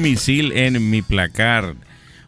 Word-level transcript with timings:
Misil 0.00 0.52
en 0.52 0.90
mi 0.90 1.02
placar, 1.02 1.76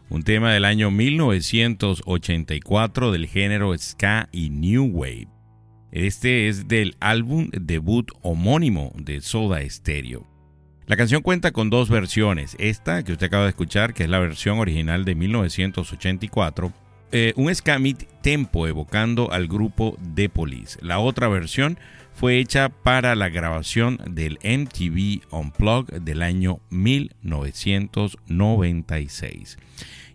un 0.09 0.21
tema 0.21 0.53
del 0.53 0.63
año 0.63 0.91
1984 0.91 3.11
del 3.11 3.25
género 3.25 3.75
ska 3.75 4.29
y 4.31 4.51
new 4.51 4.85
wave. 4.85 5.27
Este 5.91 6.47
es 6.47 6.67
del 6.67 6.95
álbum 6.99 7.49
debut 7.51 8.11
homónimo 8.21 8.93
de 8.95 9.21
Soda 9.21 9.67
Stereo. 9.67 10.27
La 10.85 10.97
canción 10.97 11.23
cuenta 11.23 11.51
con 11.51 11.71
dos 11.71 11.89
versiones, 11.89 12.55
esta 12.59 13.03
que 13.03 13.13
usted 13.13 13.25
acaba 13.25 13.45
de 13.45 13.49
escuchar, 13.49 13.95
que 13.95 14.03
es 14.03 14.09
la 14.09 14.19
versión 14.19 14.59
original 14.59 15.03
de 15.03 15.15
1984, 15.15 16.71
eh, 17.15 17.31
un 17.35 17.53
ska 17.53 17.77
mid 17.77 17.97
tempo 18.23 18.67
evocando 18.67 19.31
al 19.31 19.47
grupo 19.47 19.95
The 20.15 20.29
Police. 20.29 20.79
La 20.81 20.97
otra 20.97 21.27
versión 21.27 21.77
fue 22.11 22.39
hecha 22.39 22.69
para 22.69 23.15
la 23.15 23.29
grabación 23.29 23.99
del 24.09 24.39
MTV 24.43 25.21
Unplugged 25.29 26.01
del 26.01 26.23
año 26.23 26.59
1996. 26.71 29.59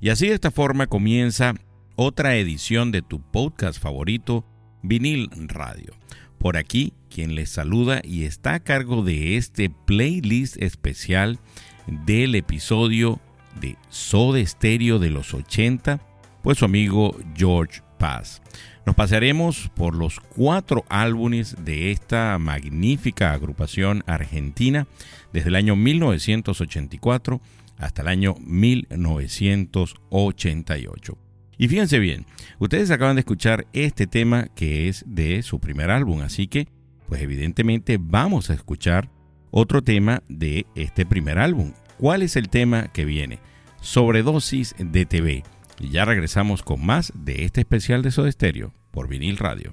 Y 0.00 0.08
así 0.08 0.26
de 0.26 0.34
esta 0.34 0.50
forma 0.50 0.88
comienza 0.88 1.54
otra 1.94 2.34
edición 2.34 2.90
de 2.90 3.02
tu 3.02 3.20
podcast 3.20 3.80
favorito, 3.80 4.44
Vinil 4.82 5.30
Radio. 5.32 5.94
Por 6.38 6.56
aquí, 6.56 6.94
quien 7.10 7.36
les 7.36 7.50
saluda 7.50 8.00
y 8.02 8.24
está 8.24 8.54
a 8.54 8.60
cargo 8.60 9.04
de 9.04 9.36
este 9.36 9.70
playlist 9.70 10.60
especial 10.60 11.38
del 11.86 12.34
episodio 12.34 13.20
de 13.60 13.76
Soda 13.88 14.44
Stereo 14.44 14.98
de 14.98 15.10
los 15.10 15.32
80, 15.32 16.07
su 16.56 16.64
amigo 16.64 17.14
George 17.36 17.82
Paz. 17.98 18.40
Nos 18.86 18.96
pasaremos 18.96 19.70
por 19.74 19.94
los 19.94 20.20
cuatro 20.20 20.86
álbumes 20.88 21.56
de 21.64 21.90
esta 21.90 22.38
magnífica 22.38 23.32
agrupación 23.32 24.04
argentina 24.06 24.86
desde 25.32 25.48
el 25.50 25.56
año 25.56 25.76
1984 25.76 27.42
hasta 27.76 28.00
el 28.02 28.08
año 28.08 28.34
1988. 28.40 31.18
Y 31.58 31.68
fíjense 31.68 31.98
bien, 31.98 32.24
ustedes 32.58 32.90
acaban 32.90 33.16
de 33.16 33.20
escuchar 33.20 33.66
este 33.72 34.06
tema 34.06 34.48
que 34.54 34.88
es 34.88 35.04
de 35.06 35.42
su 35.42 35.60
primer 35.60 35.90
álbum, 35.90 36.22
así 36.22 36.46
que 36.46 36.68
pues 37.08 37.20
evidentemente 37.20 37.98
vamos 38.00 38.48
a 38.50 38.54
escuchar 38.54 39.10
otro 39.50 39.82
tema 39.82 40.22
de 40.28 40.64
este 40.74 41.04
primer 41.04 41.38
álbum. 41.38 41.72
¿Cuál 41.98 42.22
es 42.22 42.36
el 42.36 42.48
tema 42.48 42.88
que 42.88 43.04
viene? 43.04 43.40
Sobredosis 43.80 44.74
de 44.78 45.04
TV. 45.04 45.42
Y 45.80 45.90
ya 45.90 46.04
regresamos 46.04 46.62
con 46.62 46.84
más 46.84 47.12
de 47.14 47.44
este 47.44 47.60
especial 47.60 48.02
de 48.02 48.10
Soda 48.10 48.30
Stereo 48.30 48.72
por 48.90 49.08
vinil 49.08 49.36
radio. 49.36 49.72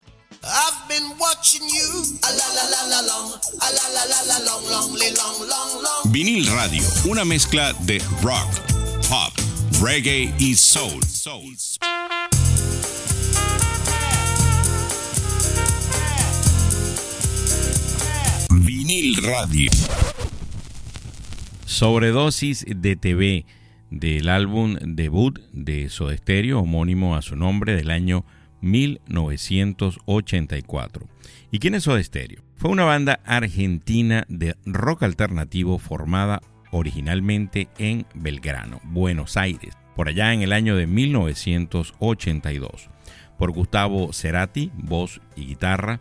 Vinil 6.05 6.47
Radio, 6.47 6.81
una 7.03 7.25
mezcla 7.25 7.73
de 7.81 8.01
rock, 8.21 8.47
pop, 9.09 9.33
reggae 9.81 10.33
y 10.39 10.55
soul. 10.55 11.01
Vinil 18.49 19.21
Radio. 19.23 19.71
Sobredosis 21.65 22.63
de 22.65 22.95
TV 22.95 23.45
del 23.89 24.29
álbum 24.29 24.77
debut 24.81 25.37
de 25.51 25.89
Soda 25.89 26.15
Stereo, 26.15 26.61
homónimo 26.61 27.17
a 27.17 27.21
su 27.21 27.35
nombre 27.35 27.75
del 27.75 27.91
año 27.91 28.23
1984. 28.61 31.10
¿Y 31.53 31.59
quién 31.59 31.75
es 31.75 31.83
Soda 31.83 32.01
Stereo? 32.01 32.41
Fue 32.55 32.71
una 32.71 32.85
banda 32.85 33.19
argentina 33.25 34.23
de 34.29 34.55
rock 34.65 35.03
alternativo 35.03 35.79
formada 35.79 36.41
originalmente 36.71 37.67
en 37.77 38.05
Belgrano, 38.15 38.79
Buenos 38.85 39.35
Aires, 39.35 39.73
por 39.97 40.07
allá 40.07 40.33
en 40.33 40.43
el 40.43 40.53
año 40.53 40.77
de 40.77 40.87
1982, 40.87 42.89
por 43.37 43.51
Gustavo 43.51 44.13
Cerati, 44.13 44.71
voz 44.75 45.19
y 45.35 45.47
guitarra, 45.47 45.99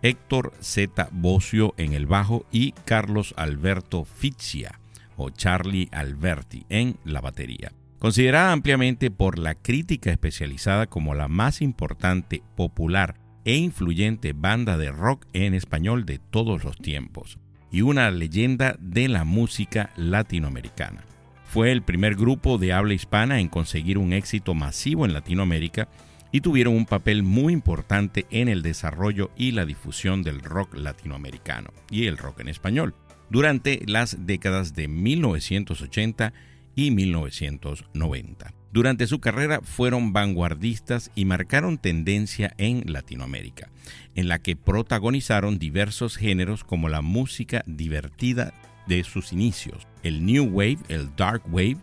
Héctor 0.00 0.54
Z. 0.60 1.10
Bocio 1.12 1.74
en 1.76 1.92
el 1.92 2.06
bajo 2.06 2.46
y 2.50 2.72
Carlos 2.86 3.34
Alberto 3.36 4.06
Fitzia 4.06 4.80
o 5.18 5.28
Charlie 5.28 5.90
Alberti 5.92 6.64
en 6.70 6.96
la 7.04 7.20
batería. 7.20 7.70
Considerada 7.98 8.52
ampliamente 8.52 9.10
por 9.10 9.38
la 9.38 9.56
crítica 9.56 10.10
especializada 10.10 10.86
como 10.86 11.14
la 11.14 11.28
más 11.28 11.60
importante, 11.60 12.42
popular 12.56 13.25
e 13.46 13.54
influyente 13.54 14.32
banda 14.34 14.76
de 14.76 14.90
rock 14.90 15.24
en 15.32 15.54
español 15.54 16.04
de 16.04 16.18
todos 16.18 16.64
los 16.64 16.76
tiempos 16.76 17.38
y 17.70 17.82
una 17.82 18.10
leyenda 18.10 18.76
de 18.80 19.08
la 19.08 19.24
música 19.24 19.90
latinoamericana. 19.96 21.04
Fue 21.44 21.70
el 21.70 21.82
primer 21.82 22.16
grupo 22.16 22.58
de 22.58 22.72
habla 22.72 22.94
hispana 22.94 23.38
en 23.38 23.48
conseguir 23.48 23.98
un 23.98 24.12
éxito 24.12 24.54
masivo 24.54 25.06
en 25.06 25.12
Latinoamérica 25.12 25.88
y 26.32 26.40
tuvieron 26.40 26.74
un 26.74 26.86
papel 26.86 27.22
muy 27.22 27.52
importante 27.52 28.26
en 28.30 28.48
el 28.48 28.62
desarrollo 28.62 29.30
y 29.36 29.52
la 29.52 29.64
difusión 29.64 30.24
del 30.24 30.40
rock 30.42 30.74
latinoamericano 30.74 31.70
y 31.88 32.06
el 32.06 32.18
rock 32.18 32.40
en 32.40 32.48
español 32.48 32.94
durante 33.30 33.80
las 33.86 34.26
décadas 34.26 34.74
de 34.74 34.88
1980 34.88 36.32
y 36.74 36.90
1990. 36.90 38.54
Durante 38.76 39.06
su 39.06 39.20
carrera 39.20 39.62
fueron 39.62 40.12
vanguardistas 40.12 41.10
y 41.14 41.24
marcaron 41.24 41.78
tendencia 41.78 42.52
en 42.58 42.92
Latinoamérica, 42.92 43.70
en 44.14 44.28
la 44.28 44.38
que 44.38 44.54
protagonizaron 44.54 45.58
diversos 45.58 46.18
géneros 46.18 46.62
como 46.62 46.90
la 46.90 47.00
música 47.00 47.64
divertida 47.64 48.52
de 48.86 49.02
sus 49.02 49.32
inicios, 49.32 49.88
el 50.02 50.26
New 50.26 50.50
Wave, 50.52 50.80
el 50.88 51.16
Dark 51.16 51.44
Wave, 51.46 51.78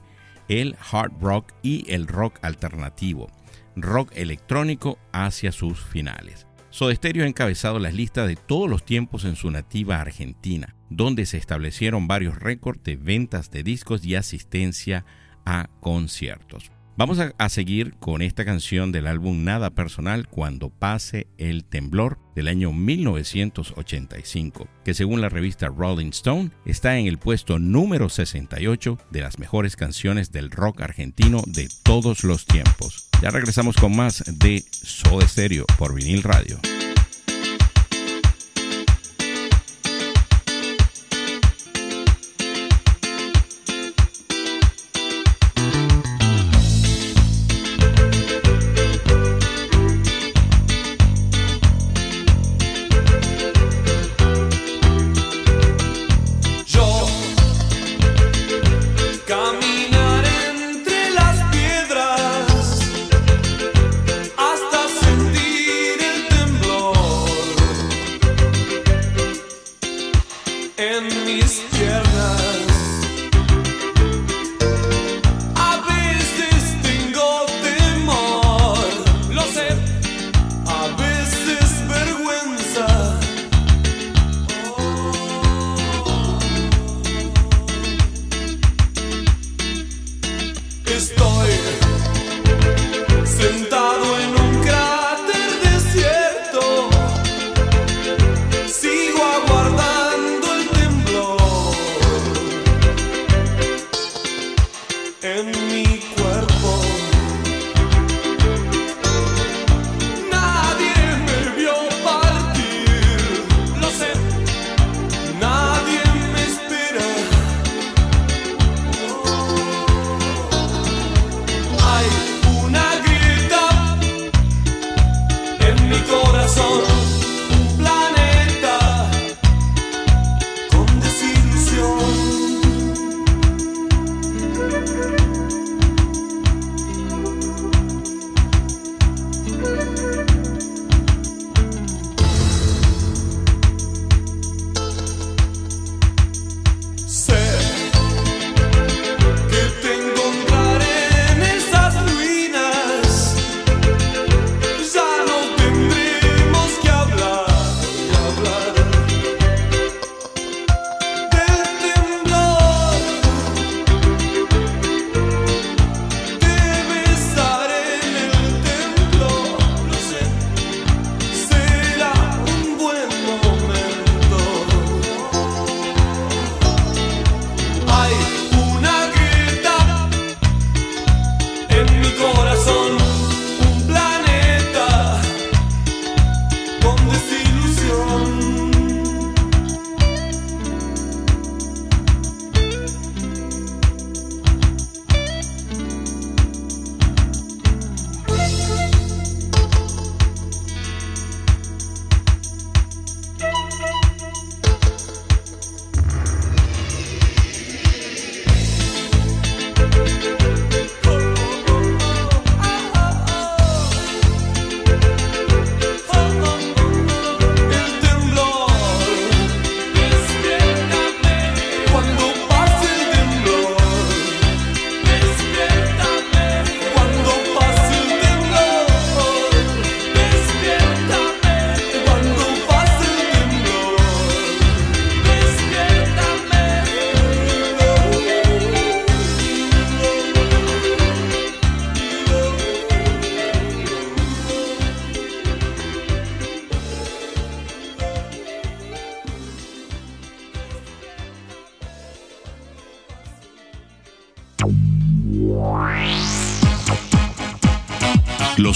el 0.49 0.75
Hard 0.91 1.13
Rock 1.19 1.51
y 1.63 1.91
el 1.91 2.05
rock 2.05 2.37
alternativo, 2.43 3.31
rock 3.75 4.11
electrónico 4.13 4.99
hacia 5.13 5.51
sus 5.51 5.83
finales. 5.83 6.45
Soda 6.69 6.93
Stereo 6.93 7.23
ha 7.23 7.27
encabezado 7.27 7.79
las 7.79 7.95
listas 7.95 8.27
de 8.27 8.35
todos 8.35 8.69
los 8.69 8.85
tiempos 8.85 9.25
en 9.25 9.35
su 9.35 9.49
nativa 9.49 9.99
Argentina, 9.99 10.75
donde 10.91 11.25
se 11.25 11.37
establecieron 11.37 12.07
varios 12.07 12.37
récords 12.37 12.83
de 12.83 12.97
ventas 12.97 13.49
de 13.49 13.63
discos 13.63 14.05
y 14.05 14.13
asistencia 14.13 15.05
a 15.43 15.71
conciertos. 15.79 16.71
Vamos 16.95 17.17
a, 17.19 17.49
seguir 17.49 17.95
con 17.95 18.21
esta 18.21 18.45
canción 18.45 18.91
del 18.91 19.07
álbum 19.07 19.43
Nada 19.43 19.71
Personal 19.71 20.27
cuando 20.27 20.69
pase 20.69 21.25
el 21.39 21.65
temblor 21.65 22.19
del 22.35 22.47
año 22.47 22.71
1985, 22.71 24.67
que 24.85 24.93
según 24.93 25.19
la 25.19 25.29
revista 25.29 25.69
Rolling 25.69 26.09
Stone 26.09 26.51
está 26.65 26.99
en 26.99 27.07
el 27.07 27.17
puesto 27.17 27.57
número 27.57 28.09
68 28.09 28.99
de 29.09 29.21
las 29.21 29.39
mejores 29.39 29.75
canciones 29.75 30.31
del 30.31 30.51
rock 30.51 30.81
argentino 30.81 31.41
de 31.47 31.67
todos 31.81 32.23
los 32.23 32.45
tiempos. 32.45 33.09
Ya 33.23 33.31
regresamos 33.31 33.75
con 33.75 33.95
más 33.95 34.23
de 34.27 34.63
Soda 34.69 35.27
Stereo 35.27 35.65
por 35.79 35.95
vinil 35.95 36.21
radio. 36.21 36.59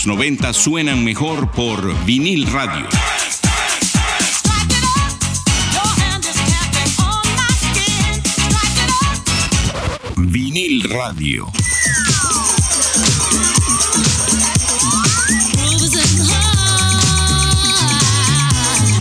90 0.07 0.53
suenan 0.53 1.03
mejor 1.03 1.51
por 1.51 2.05
vinil 2.05 2.49
radio. 2.49 2.87
Vinil 10.15 10.89
radio. 10.89 11.47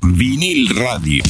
Vinil 0.02 0.68
radio. 0.70 1.22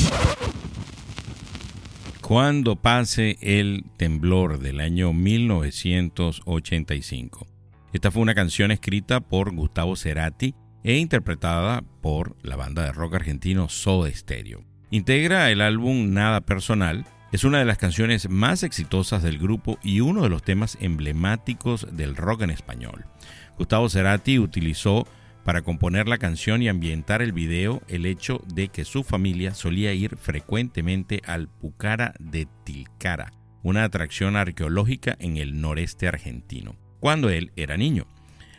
Cuando 2.22 2.76
pase 2.76 3.36
el 3.42 3.84
temblor 3.98 4.58
del 4.58 4.80
año 4.80 5.12
1985. 5.12 7.55
Esta 7.96 8.10
fue 8.10 8.20
una 8.20 8.34
canción 8.34 8.72
escrita 8.72 9.20
por 9.20 9.54
Gustavo 9.54 9.96
Cerati 9.96 10.54
e 10.84 10.98
interpretada 10.98 11.82
por 12.02 12.36
la 12.42 12.54
banda 12.54 12.82
de 12.82 12.92
rock 12.92 13.14
argentino 13.14 13.70
Soda 13.70 14.12
Stereo. 14.12 14.66
Integra 14.90 15.50
el 15.50 15.62
álbum 15.62 16.12
Nada 16.12 16.42
Personal, 16.42 17.06
es 17.32 17.44
una 17.44 17.58
de 17.58 17.64
las 17.64 17.78
canciones 17.78 18.28
más 18.28 18.64
exitosas 18.64 19.22
del 19.22 19.38
grupo 19.38 19.78
y 19.82 20.00
uno 20.00 20.24
de 20.24 20.28
los 20.28 20.42
temas 20.42 20.76
emblemáticos 20.82 21.86
del 21.90 22.16
rock 22.16 22.42
en 22.42 22.50
español. 22.50 23.06
Gustavo 23.56 23.88
Cerati 23.88 24.38
utilizó 24.38 25.08
para 25.42 25.62
componer 25.62 26.06
la 26.06 26.18
canción 26.18 26.60
y 26.60 26.68
ambientar 26.68 27.22
el 27.22 27.32
video 27.32 27.80
el 27.88 28.04
hecho 28.04 28.42
de 28.46 28.68
que 28.68 28.84
su 28.84 29.04
familia 29.04 29.54
solía 29.54 29.94
ir 29.94 30.18
frecuentemente 30.18 31.22
al 31.24 31.48
Pucara 31.48 32.12
de 32.18 32.46
Tilcara, 32.62 33.32
una 33.62 33.84
atracción 33.84 34.36
arqueológica 34.36 35.16
en 35.18 35.38
el 35.38 35.62
noreste 35.62 36.08
argentino, 36.08 36.76
cuando 37.00 37.30
él 37.30 37.52
era 37.56 37.76
niño. 37.76 38.06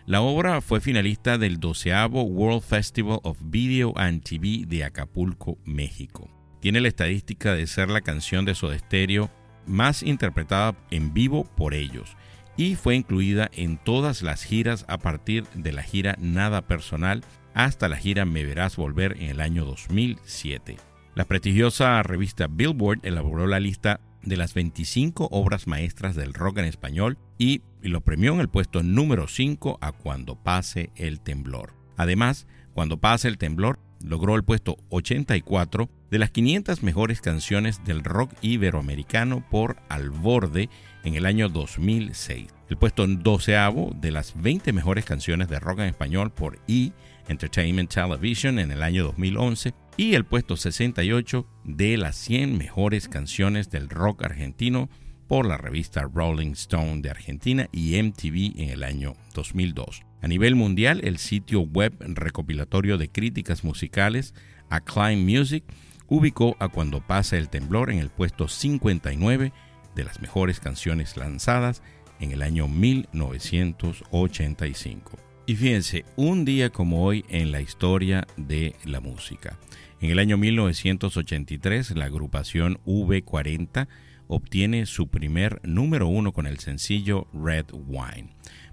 La 0.06 0.22
obra 0.22 0.62
fue 0.62 0.80
finalista 0.80 1.38
del 1.38 1.60
12 1.60 1.92
World 2.08 2.62
Festival 2.62 3.20
of 3.24 3.38
Video 3.44 3.94
and 3.98 4.24
TV 4.24 4.66
de 4.66 4.86
Acapulco, 4.86 5.58
México. 5.66 6.30
Tiene 6.62 6.80
la 6.80 6.88
estadística 6.88 7.54
de 7.54 7.68
ser 7.68 7.90
la 7.90 8.02
canción 8.02 8.46
de 8.46 8.56
Soda 8.56 8.80
Stereo 8.80 9.30
más 9.66 10.04
interpretada 10.04 10.76
en 10.92 11.14
vivo 11.14 11.44
por 11.56 11.74
ellos 11.74 12.16
y 12.56 12.76
fue 12.76 12.96
incluida 12.96 13.50
en 13.54 13.78
todas 13.78 14.22
las 14.22 14.44
giras 14.44 14.86
a 14.88 14.98
partir 14.98 15.46
de 15.54 15.72
la 15.72 15.84
gira 15.84 16.16
Nada 16.20 16.62
Personal 16.68 17.24
hasta 17.54 17.90
la 17.90 17.98
gira 17.98 18.26
Me 18.26 18.44
Verás 18.44 18.76
Volver 18.76 19.18
en 19.20 19.30
el 19.30 19.42
año 19.42 19.66
2007. 19.66 20.78
La 21.16 21.26
prestigiosa 21.26 22.02
revista 22.04 22.48
Billboard 22.48 23.00
elaboró 23.04 23.48
la 23.48 23.60
lista 23.60 24.00
de 24.24 24.38
las 24.38 24.54
25 24.54 25.30
obras 25.32 25.68
maestras 25.68 26.16
del 26.16 26.34
rock 26.34 26.60
en 26.60 26.66
español 26.66 27.18
y 27.38 27.62
lo 27.82 28.02
premió 28.02 28.34
en 28.34 28.40
el 28.40 28.50
puesto 28.50 28.84
número 28.84 29.28
5 29.28 29.80
a 29.82 29.92
Cuando 29.92 30.36
pase 30.36 30.92
el 30.96 31.20
temblor. 31.20 31.74
Además, 31.96 32.48
Cuando 32.74 33.00
pase 33.00 33.28
el 33.28 33.38
temblor 33.40 33.80
logró 34.04 34.36
el 34.36 34.44
puesto 34.44 34.78
84 34.90 35.90
de 36.12 36.20
las 36.20 36.32
500 36.32 36.84
mejores 36.84 37.22
canciones 37.22 37.84
del 37.84 38.04
rock 38.04 38.32
iberoamericano 38.42 39.44
por 39.50 39.78
Al 39.90 40.12
Borde 40.12 40.70
en 41.04 41.16
el 41.16 41.26
año 41.26 41.50
2006. 41.50 42.48
El 42.70 42.78
puesto 42.78 43.08
12 43.08 43.56
de 43.96 44.12
las 44.12 44.40
20 44.42 44.74
mejores 44.74 45.06
canciones 45.06 45.50
de 45.50 45.60
rock 45.60 45.80
en 45.80 45.86
español 45.86 46.32
por 46.32 46.60
E! 46.68 46.92
Entertainment 47.28 47.94
Television 47.94 48.60
en 48.60 48.72
el 48.72 48.84
año 48.84 49.04
2011 49.04 49.74
y 49.98 50.14
el 50.14 50.26
puesto 50.26 50.56
68 50.56 51.46
de 51.66 51.98
las 51.98 52.16
100 52.16 52.58
mejores 52.58 53.10
canciones 53.10 53.70
del 53.70 53.90
rock 53.90 54.24
argentino 54.24 54.90
por 55.28 55.46
la 55.46 55.58
revista 55.58 56.04
Rolling 56.04 56.52
Stone 56.52 57.02
de 57.02 57.10
Argentina 57.10 57.68
y 57.72 58.02
MTV 58.02 58.62
en 58.62 58.70
el 58.70 58.84
año 58.84 59.16
2002. 59.34 60.04
A 60.22 60.28
nivel 60.28 60.56
mundial, 60.56 61.02
el 61.04 61.18
sitio 61.18 61.62
web 61.62 61.94
recopilatorio 62.00 62.98
de 62.98 63.10
críticas 63.10 63.64
musicales 63.64 64.34
Acclaim 64.70 65.24
Music 65.24 65.64
ubicó 66.08 66.58
a 66.60 66.70
Cuando 66.70 67.06
pasa 67.06 67.38
el 67.38 67.50
temblor 67.50 67.92
en 67.92 68.00
el 68.00 68.10
puesto 68.10 68.48
59 68.48 69.54
de 69.96 70.04
las 70.04 70.20
mejores 70.22 70.60
canciones 70.60 71.16
lanzadas 71.18 71.84
en 72.20 72.32
el 72.32 72.42
año 72.42 72.68
1985. 72.68 75.20
Y 75.46 75.56
fíjense, 75.56 76.04
un 76.16 76.46
día 76.46 76.72
como 76.72 77.06
hoy 77.06 77.24
en 77.30 77.52
la 77.52 77.62
historia 77.62 78.26
de 78.36 78.76
la 78.84 79.00
música. 79.00 79.60
En 80.02 80.10
el 80.12 80.18
año 80.20 80.38
1983, 80.38 81.92
la 81.92 82.06
agrupación 82.06 82.80
V40 82.86 83.88
obtiene 84.28 84.86
su 84.86 85.08
primer 85.08 85.60
número 85.64 86.08
uno 86.08 86.32
con 86.32 86.48
el 86.48 86.60
sencillo 86.60 87.28
Red 87.34 87.68
Wine. 87.74 88.30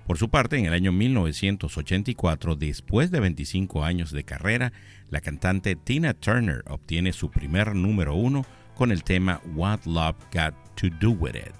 Por 0.07 0.19
su 0.19 0.29
parte, 0.29 0.59
en 0.59 0.67
el 0.67 0.75
año 0.75 0.93
1984, 0.93 2.57
después 2.57 3.11
de 3.11 3.21
25 3.21 3.85
años 3.85 4.13
de 4.13 4.25
carrera, 4.25 4.73
la 5.09 5.21
cantante 5.21 5.77
Tina 5.77 6.13
Turner 6.13 6.63
obtiene 6.69 7.13
su 7.13 7.31
primer 7.31 7.75
número 7.75 8.15
uno 8.15 8.45
con 8.75 8.93
el 8.93 9.03
tema 9.03 9.41
What 9.55 9.87
Love 9.87 10.17
Got 10.33 10.55
to 10.75 10.89
Do 11.01 11.13
With 11.13 11.37
It. 11.37 11.55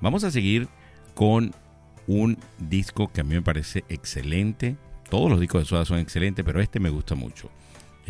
Vamos 0.00 0.24
a 0.24 0.30
seguir 0.30 0.68
con 1.14 1.54
un 2.06 2.36
disco 2.58 3.10
que 3.12 3.22
a 3.22 3.24
mí 3.24 3.34
me 3.34 3.42
parece 3.42 3.84
excelente. 3.88 4.76
Todos 5.08 5.30
los 5.30 5.40
discos 5.40 5.62
de 5.62 5.66
Soda 5.66 5.84
son 5.84 5.98
excelentes, 5.98 6.44
pero 6.44 6.60
este 6.60 6.80
me 6.80 6.90
gusta 6.90 7.14
mucho. 7.14 7.50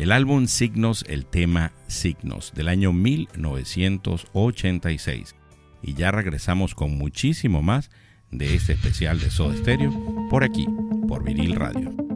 El 0.01 0.11
álbum 0.11 0.47
Signos, 0.47 1.05
el 1.07 1.25
tema 1.27 1.73
Signos, 1.85 2.53
del 2.55 2.69
año 2.69 2.91
1986. 2.91 5.35
Y 5.83 5.93
ya 5.93 6.09
regresamos 6.09 6.73
con 6.73 6.97
muchísimo 6.97 7.61
más 7.61 7.91
de 8.31 8.55
este 8.55 8.73
especial 8.73 9.19
de 9.19 9.29
Soda 9.29 9.55
Stereo 9.55 9.93
por 10.31 10.43
aquí, 10.43 10.65
por 11.07 11.23
Vinil 11.23 11.53
Radio. 11.53 12.10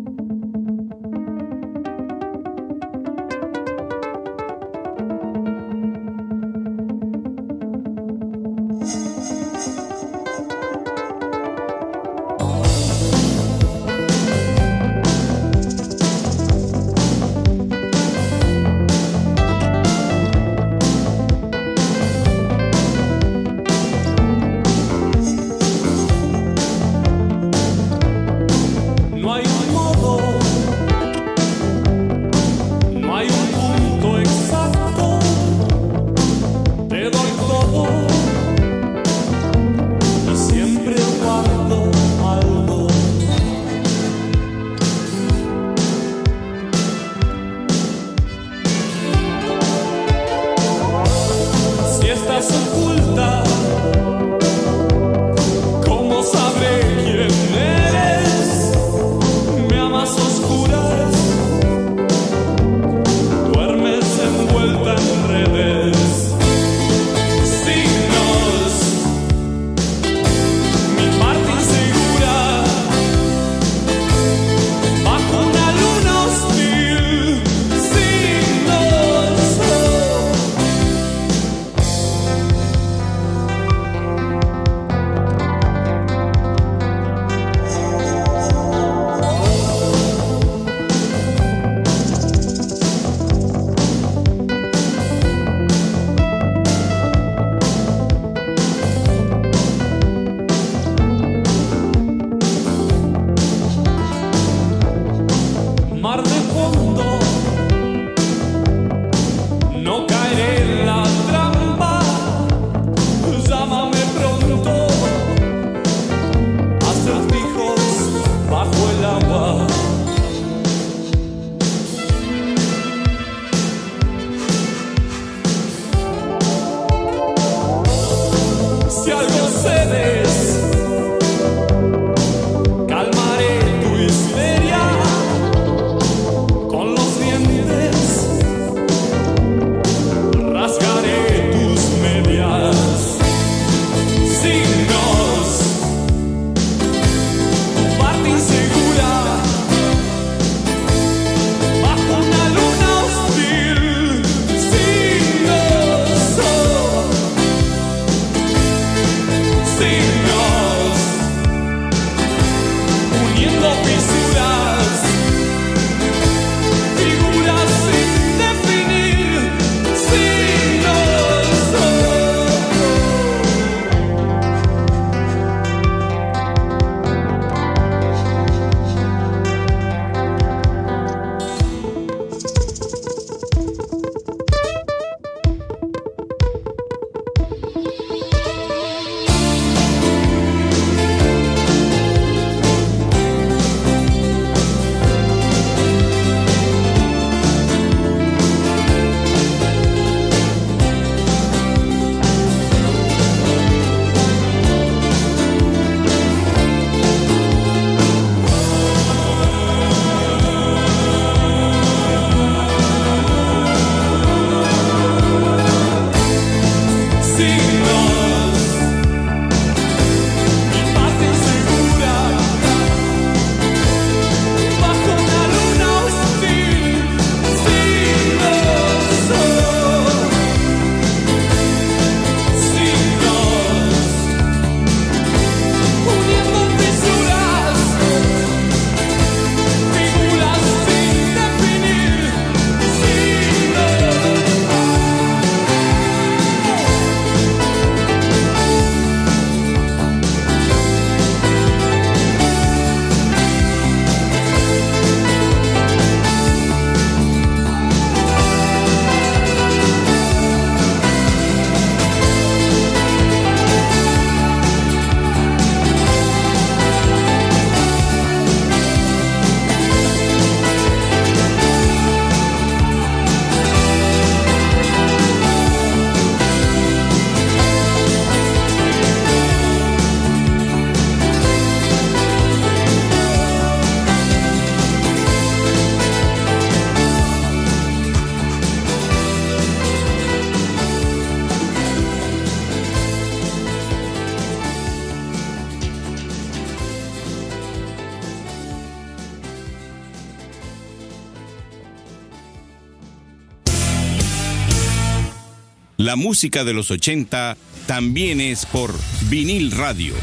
Música 306.16 306.64
de 306.64 306.74
los 306.74 306.90
80 306.92 307.58
también 307.88 308.40
es 308.42 308.66
por 308.66 308.94
vinil 309.30 309.72
radio. 309.72 310.14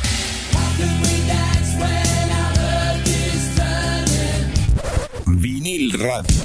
Vinil 5.27 5.93
radio. 5.93 6.45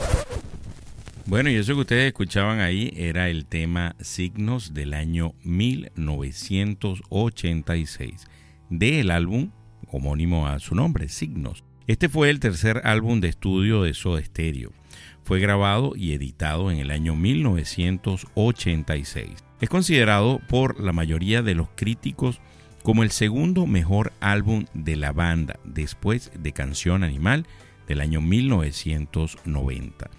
Bueno, 1.26 1.50
y 1.50 1.56
eso 1.56 1.74
que 1.76 1.82
ustedes 1.82 2.08
escuchaban 2.08 2.60
ahí 2.60 2.92
era 2.96 3.30
el 3.30 3.46
tema 3.46 3.96
Signos 4.00 4.74
del 4.74 4.94
año 4.94 5.34
1986 5.44 8.28
del 8.70 9.12
álbum 9.12 9.52
homónimo 9.92 10.48
a 10.48 10.60
su 10.60 10.76
nombre, 10.76 11.10
Signos. 11.10 11.64
Este 11.88 12.10
fue 12.10 12.30
el 12.30 12.40
tercer 12.40 12.82
álbum 12.84 13.22
de 13.22 13.30
estudio 13.30 13.84
de 13.84 13.94
Soda 13.94 14.24
Stereo. 14.24 14.72
Fue 15.28 15.40
grabado 15.42 15.94
y 15.98 16.14
editado 16.14 16.72
en 16.72 16.80
el 16.80 16.90
año 16.90 17.14
1986. 17.14 19.30
Es 19.60 19.68
considerado 19.68 20.40
por 20.48 20.80
la 20.80 20.94
mayoría 20.94 21.42
de 21.42 21.54
los 21.54 21.68
críticos 21.76 22.40
como 22.82 23.04
el 23.04 23.12
segundo 23.12 23.68
mejor 23.68 24.14
álbum 24.22 24.68
de 24.74 24.96
la 24.96 25.12
banda 25.12 25.60
después 25.66 26.32
de 26.40 26.54
Canción 26.54 27.04
Animal 27.04 27.46
del 27.90 28.00
año 28.00 28.22
1990. 28.22 30.10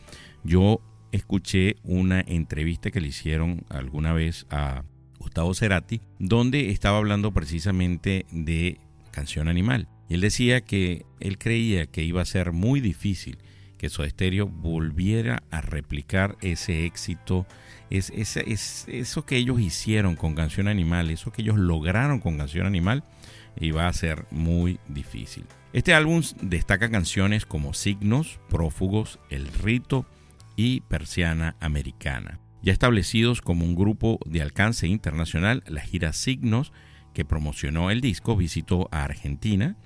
Yo 0.44 0.82
escuché 1.10 1.76
una 1.84 2.20
entrevista 2.20 2.90
que 2.90 3.00
le 3.00 3.08
hicieron 3.08 3.64
alguna 3.70 4.12
vez 4.12 4.44
a 4.50 4.84
Gustavo 5.18 5.54
Cerati, 5.54 6.02
donde 6.18 6.68
estaba 6.68 6.98
hablando 6.98 7.32
precisamente 7.32 8.26
de 8.30 8.78
Canción 9.10 9.48
Animal. 9.48 9.88
Y 10.10 10.16
él 10.16 10.20
decía 10.20 10.60
que 10.60 11.06
él 11.18 11.38
creía 11.38 11.86
que 11.86 12.02
iba 12.02 12.20
a 12.20 12.26
ser 12.26 12.52
muy 12.52 12.82
difícil 12.82 13.38
que 13.78 13.88
Soda 13.88 14.10
Stereo 14.10 14.46
volviera 14.46 15.42
a 15.50 15.60
replicar 15.60 16.36
ese 16.42 16.84
éxito, 16.84 17.46
es, 17.90 18.10
es, 18.10 18.86
eso 18.88 19.24
que 19.24 19.36
ellos 19.36 19.60
hicieron 19.60 20.16
con 20.16 20.34
Canción 20.34 20.68
Animal, 20.68 21.10
eso 21.10 21.32
que 21.32 21.42
ellos 21.42 21.56
lograron 21.56 22.20
con 22.20 22.36
Canción 22.36 22.66
Animal, 22.66 23.04
iba 23.58 23.88
a 23.88 23.92
ser 23.92 24.26
muy 24.30 24.78
difícil. 24.88 25.44
Este 25.72 25.94
álbum 25.94 26.22
destaca 26.42 26.90
canciones 26.90 27.46
como 27.46 27.74
Signos, 27.74 28.40
Prófugos, 28.48 29.18
El 29.30 29.46
Rito 29.48 30.06
y 30.56 30.80
Persiana 30.82 31.56
Americana. 31.60 32.40
Ya 32.62 32.72
establecidos 32.72 33.40
como 33.40 33.64
un 33.64 33.76
grupo 33.76 34.18
de 34.26 34.42
alcance 34.42 34.88
internacional, 34.88 35.62
la 35.66 35.80
gira 35.80 36.12
Signos, 36.12 36.72
que 37.14 37.24
promocionó 37.24 37.90
el 37.90 38.00
disco, 38.00 38.36
visitó 38.36 38.88
a 38.90 39.04
Argentina, 39.04 39.76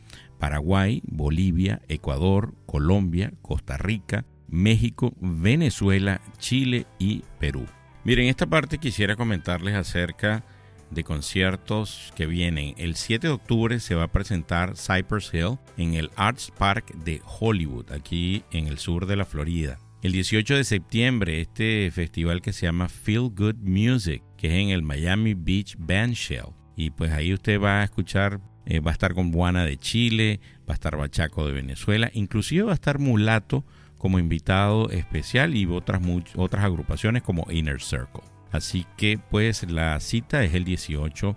Paraguay, 0.42 1.02
Bolivia, 1.04 1.82
Ecuador, 1.86 2.56
Colombia, 2.66 3.32
Costa 3.42 3.76
Rica, 3.76 4.26
México, 4.48 5.14
Venezuela, 5.20 6.20
Chile 6.38 6.84
y 6.98 7.22
Perú. 7.38 7.64
Miren, 8.02 8.26
esta 8.26 8.48
parte 8.48 8.78
quisiera 8.78 9.14
comentarles 9.14 9.76
acerca 9.76 10.44
de 10.90 11.04
conciertos 11.04 12.12
que 12.16 12.26
vienen. 12.26 12.74
El 12.76 12.96
7 12.96 13.28
de 13.28 13.32
octubre 13.32 13.78
se 13.78 13.94
va 13.94 14.02
a 14.02 14.10
presentar 14.10 14.74
Cypress 14.76 15.32
Hill 15.32 15.60
en 15.76 15.94
el 15.94 16.10
Arts 16.16 16.52
Park 16.58 16.92
de 17.04 17.22
Hollywood, 17.24 17.92
aquí 17.92 18.42
en 18.50 18.66
el 18.66 18.78
sur 18.78 19.06
de 19.06 19.14
la 19.14 19.24
Florida. 19.24 19.78
El 20.02 20.10
18 20.10 20.56
de 20.56 20.64
septiembre, 20.64 21.40
este 21.40 21.88
festival 21.92 22.42
que 22.42 22.52
se 22.52 22.66
llama 22.66 22.88
Feel 22.88 23.30
Good 23.30 23.58
Music, 23.62 24.24
que 24.36 24.48
es 24.48 24.54
en 24.54 24.70
el 24.70 24.82
Miami 24.82 25.34
Beach 25.34 25.76
Band 25.78 26.14
Shell. 26.14 26.46
Y 26.74 26.90
pues 26.90 27.12
ahí 27.12 27.32
usted 27.32 27.60
va 27.60 27.82
a 27.82 27.84
escuchar 27.84 28.40
eh, 28.66 28.80
va 28.80 28.90
a 28.90 28.92
estar 28.92 29.14
con 29.14 29.30
Buana 29.30 29.64
de 29.64 29.76
Chile, 29.76 30.40
va 30.68 30.72
a 30.72 30.74
estar 30.74 30.96
Bachaco 30.96 31.46
de 31.46 31.52
Venezuela, 31.52 32.10
inclusive 32.14 32.64
va 32.64 32.72
a 32.72 32.74
estar 32.74 32.98
Mulato 32.98 33.64
como 33.98 34.18
invitado 34.18 34.90
especial 34.90 35.54
y 35.54 35.64
otras, 35.66 36.02
otras 36.34 36.64
agrupaciones 36.64 37.22
como 37.22 37.46
Inner 37.50 37.80
Circle. 37.80 38.22
Así 38.50 38.86
que 38.96 39.18
pues 39.30 39.70
la 39.70 39.98
cita 40.00 40.44
es 40.44 40.54
el 40.54 40.64
18 40.64 41.34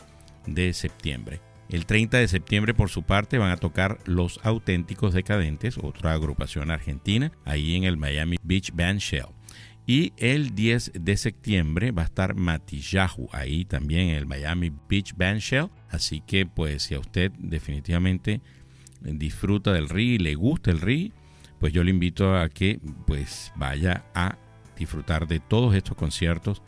de 0.48 0.74
septiembre. 0.74 1.42
El 1.70 1.86
30 1.86 2.18
de 2.18 2.28
septiembre 2.28 2.74
por 2.74 2.90
su 2.90 3.04
parte 3.04 3.38
van 3.38 3.52
a 3.52 3.58
tocar 3.58 3.98
Los 4.06 4.40
Auténticos 4.44 5.14
Decadentes, 5.14 5.78
otra 5.82 6.14
agrupación 6.14 6.70
argentina, 6.70 7.32
ahí 7.44 7.76
en 7.76 7.86
el 7.86 7.98
Miami 7.98 8.38
Beach 8.44 8.72
Band 8.74 9.00
Shell. 9.00 9.28
Y 9.88 10.14
el 10.18 10.56
10 10.56 10.94
de 11.00 11.18
septiembre 11.18 11.92
va 11.92 12.04
a 12.04 12.06
estar 12.06 12.36
Matillahu, 12.36 13.30
ahí 13.32 13.66
también 13.66 14.10
en 14.10 14.16
el 14.16 14.26
Miami 14.26 14.72
Beach 14.90 15.16
Band 15.16 15.40
Shell. 15.40 15.70
Así 15.96 16.22
que 16.22 16.46
pues 16.46 16.84
si 16.84 16.94
a 16.96 17.00
usted 17.00 17.32
definitivamente 17.40 18.42
disfruta 19.02 19.72
del 19.72 19.90
RI 19.90 20.16
y 20.16 20.18
le 20.18 20.36
gusta 20.36 20.72
el 20.72 20.82
RI, 20.82 21.14
pues 21.60 21.72
yo 21.74 21.84
le 21.84 21.90
invito 21.92 22.36
a 22.38 22.50
que 22.50 22.80
pues 23.08 23.54
vaya 23.56 24.06
a 24.14 24.38
disfrutar 24.78 25.28
de 25.28 25.40
todos 25.40 25.74
estos 25.74 25.96
conciertos 25.96 26.62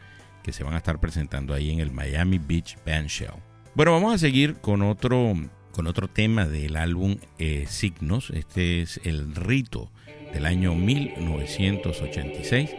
que 0.43 0.53
se 0.53 0.63
van 0.63 0.75
a 0.75 0.77
estar 0.77 0.99
presentando 0.99 1.53
ahí 1.53 1.71
en 1.71 1.81
el 1.81 1.91
Miami 1.91 2.37
Beach 2.37 2.77
Band 2.85 3.07
Shell. 3.07 3.33
Bueno, 3.75 3.91
vamos 3.91 4.15
a 4.15 4.17
seguir 4.17 4.55
con 4.55 4.81
otro, 4.81 5.33
con 5.73 5.87
otro 5.87 6.07
tema 6.07 6.47
del 6.47 6.77
álbum 6.77 7.17
eh, 7.37 7.65
Signos. 7.67 8.29
Este 8.29 8.81
es 8.81 9.01
el 9.03 9.35
rito 9.35 9.91
del 10.33 10.45
año 10.45 10.73
1986 10.73 12.69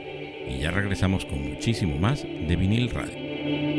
y 0.48 0.60
ya 0.60 0.70
regresamos 0.70 1.26
con 1.26 1.42
muchísimo 1.42 1.98
más 1.98 2.22
de 2.22 2.56
vinil 2.56 2.88
radio. 2.88 3.77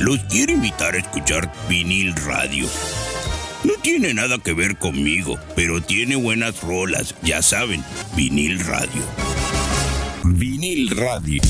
Los 0.00 0.18
quiero 0.24 0.52
invitar 0.52 0.94
a 0.94 0.98
escuchar 0.98 1.50
vinil 1.68 2.14
radio. 2.14 2.66
No 3.64 3.72
tiene 3.82 4.14
nada 4.14 4.38
que 4.38 4.52
ver 4.52 4.78
conmigo, 4.78 5.38
pero 5.56 5.80
tiene 5.80 6.16
buenas 6.16 6.62
rolas, 6.62 7.14
ya 7.22 7.42
saben, 7.42 7.82
vinil 8.16 8.60
radio. 8.60 9.02
Vinil 10.24 10.90
radio. 10.90 11.42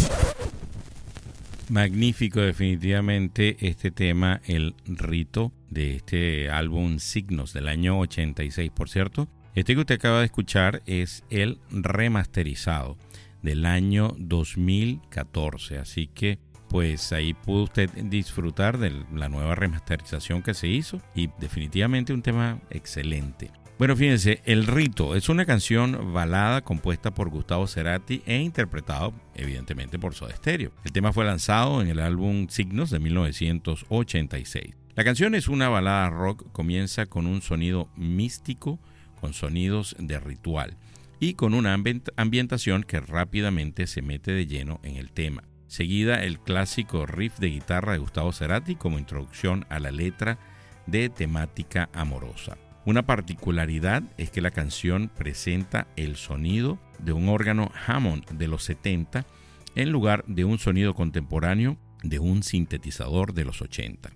Magnífico 1.69 2.41
definitivamente 2.41 3.57
este 3.61 3.91
tema, 3.91 4.41
el 4.47 4.75
rito 4.87 5.53
de 5.69 5.97
este 5.97 6.49
álbum 6.49 6.99
Signos 6.99 7.53
del 7.53 7.69
año 7.69 7.99
86, 7.99 8.71
por 8.71 8.89
cierto. 8.89 9.29
Este 9.55 9.75
que 9.75 9.81
usted 9.81 9.97
acaba 9.97 10.21
de 10.21 10.27
escuchar 10.27 10.83
es 10.87 11.25
el 11.29 11.59
remasterizado 11.71 12.97
del 13.43 13.67
año 13.67 14.15
2014, 14.19 15.79
así 15.79 16.07
que 16.07 16.39
pues 16.69 17.13
ahí 17.13 17.35
pudo 17.35 17.65
usted 17.65 17.91
disfrutar 17.91 18.79
de 18.79 19.05
la 19.15 19.29
nueva 19.29 19.55
remasterización 19.55 20.43
que 20.43 20.55
se 20.55 20.69
hizo 20.69 21.01
y 21.15 21.29
definitivamente 21.39 22.13
un 22.13 22.23
tema 22.23 22.61
excelente. 22.71 23.51
Bueno, 23.79 23.95
fíjense, 23.95 24.43
El 24.45 24.67
Rito 24.67 25.15
es 25.15 25.29
una 25.29 25.47
canción 25.47 26.13
balada 26.13 26.63
compuesta 26.63 27.15
por 27.15 27.29
Gustavo 27.29 27.69
Cerati 27.69 28.23
e 28.27 28.39
interpretado 28.39 29.15
evidentemente 29.37 30.01
por 30.01 30.15
Soda 30.15 30.35
Stereo. 30.35 30.73
El 30.85 30.91
tema 30.91 31.13
fue 31.13 31.25
lanzado 31.25 31.81
en 31.81 31.87
el 31.87 32.01
álbum 32.01 32.49
Signos 32.49 32.91
de 32.91 32.99
1986. 32.99 34.75
La 34.97 35.05
canción 35.05 35.37
es 35.37 35.47
una 35.47 35.69
balada 35.69 36.11
rock, 36.11 36.51
comienza 36.51 37.07
con 37.07 37.29
un 37.29 37.41
sonido 37.41 37.89
místico, 37.95 38.81
con 39.21 39.33
sonidos 39.33 39.95
de 39.97 40.19
ritual 40.19 40.77
y 41.21 41.35
con 41.35 41.55
una 41.55 41.77
ambientación 42.17 42.83
que 42.83 42.99
rápidamente 42.99 43.87
se 43.87 44.03
mete 44.03 44.33
de 44.33 44.49
lleno 44.49 44.81
en 44.83 44.97
el 44.97 45.13
tema. 45.13 45.45
Seguida 45.69 46.25
el 46.25 46.41
clásico 46.41 47.07
riff 47.07 47.39
de 47.39 47.51
guitarra 47.51 47.93
de 47.93 47.99
Gustavo 47.99 48.33
Cerati 48.33 48.75
como 48.75 48.99
introducción 48.99 49.67
a 49.69 49.79
la 49.79 49.91
letra 49.91 50.39
de 50.87 51.11
temática 51.11 51.91
amorosa. 51.93 52.57
Una 52.87 53.05
particularidad 53.05 54.03
es 54.17 54.31
que 54.31 54.41
la 54.41 54.51
canción 54.51 55.11
presenta 55.15 55.87
el 55.97 56.17
sonido 56.17 56.79
de 56.99 57.13
un 57.13 57.29
órgano 57.29 57.71
Hammond 57.87 58.31
de 58.31 58.49
los 58.49 58.65
70 58.65 59.27
en 59.75 59.93
lugar 59.93 60.25
de 60.27 60.47
un 60.47 60.59
sonido 60.59 60.95
contemporáneo 60.95 61.77
de 62.03 62.19
un 62.19 62.43
sintetizador 62.43 63.35
de 63.35 63.45
los 63.45 63.61
80. 63.61 64.11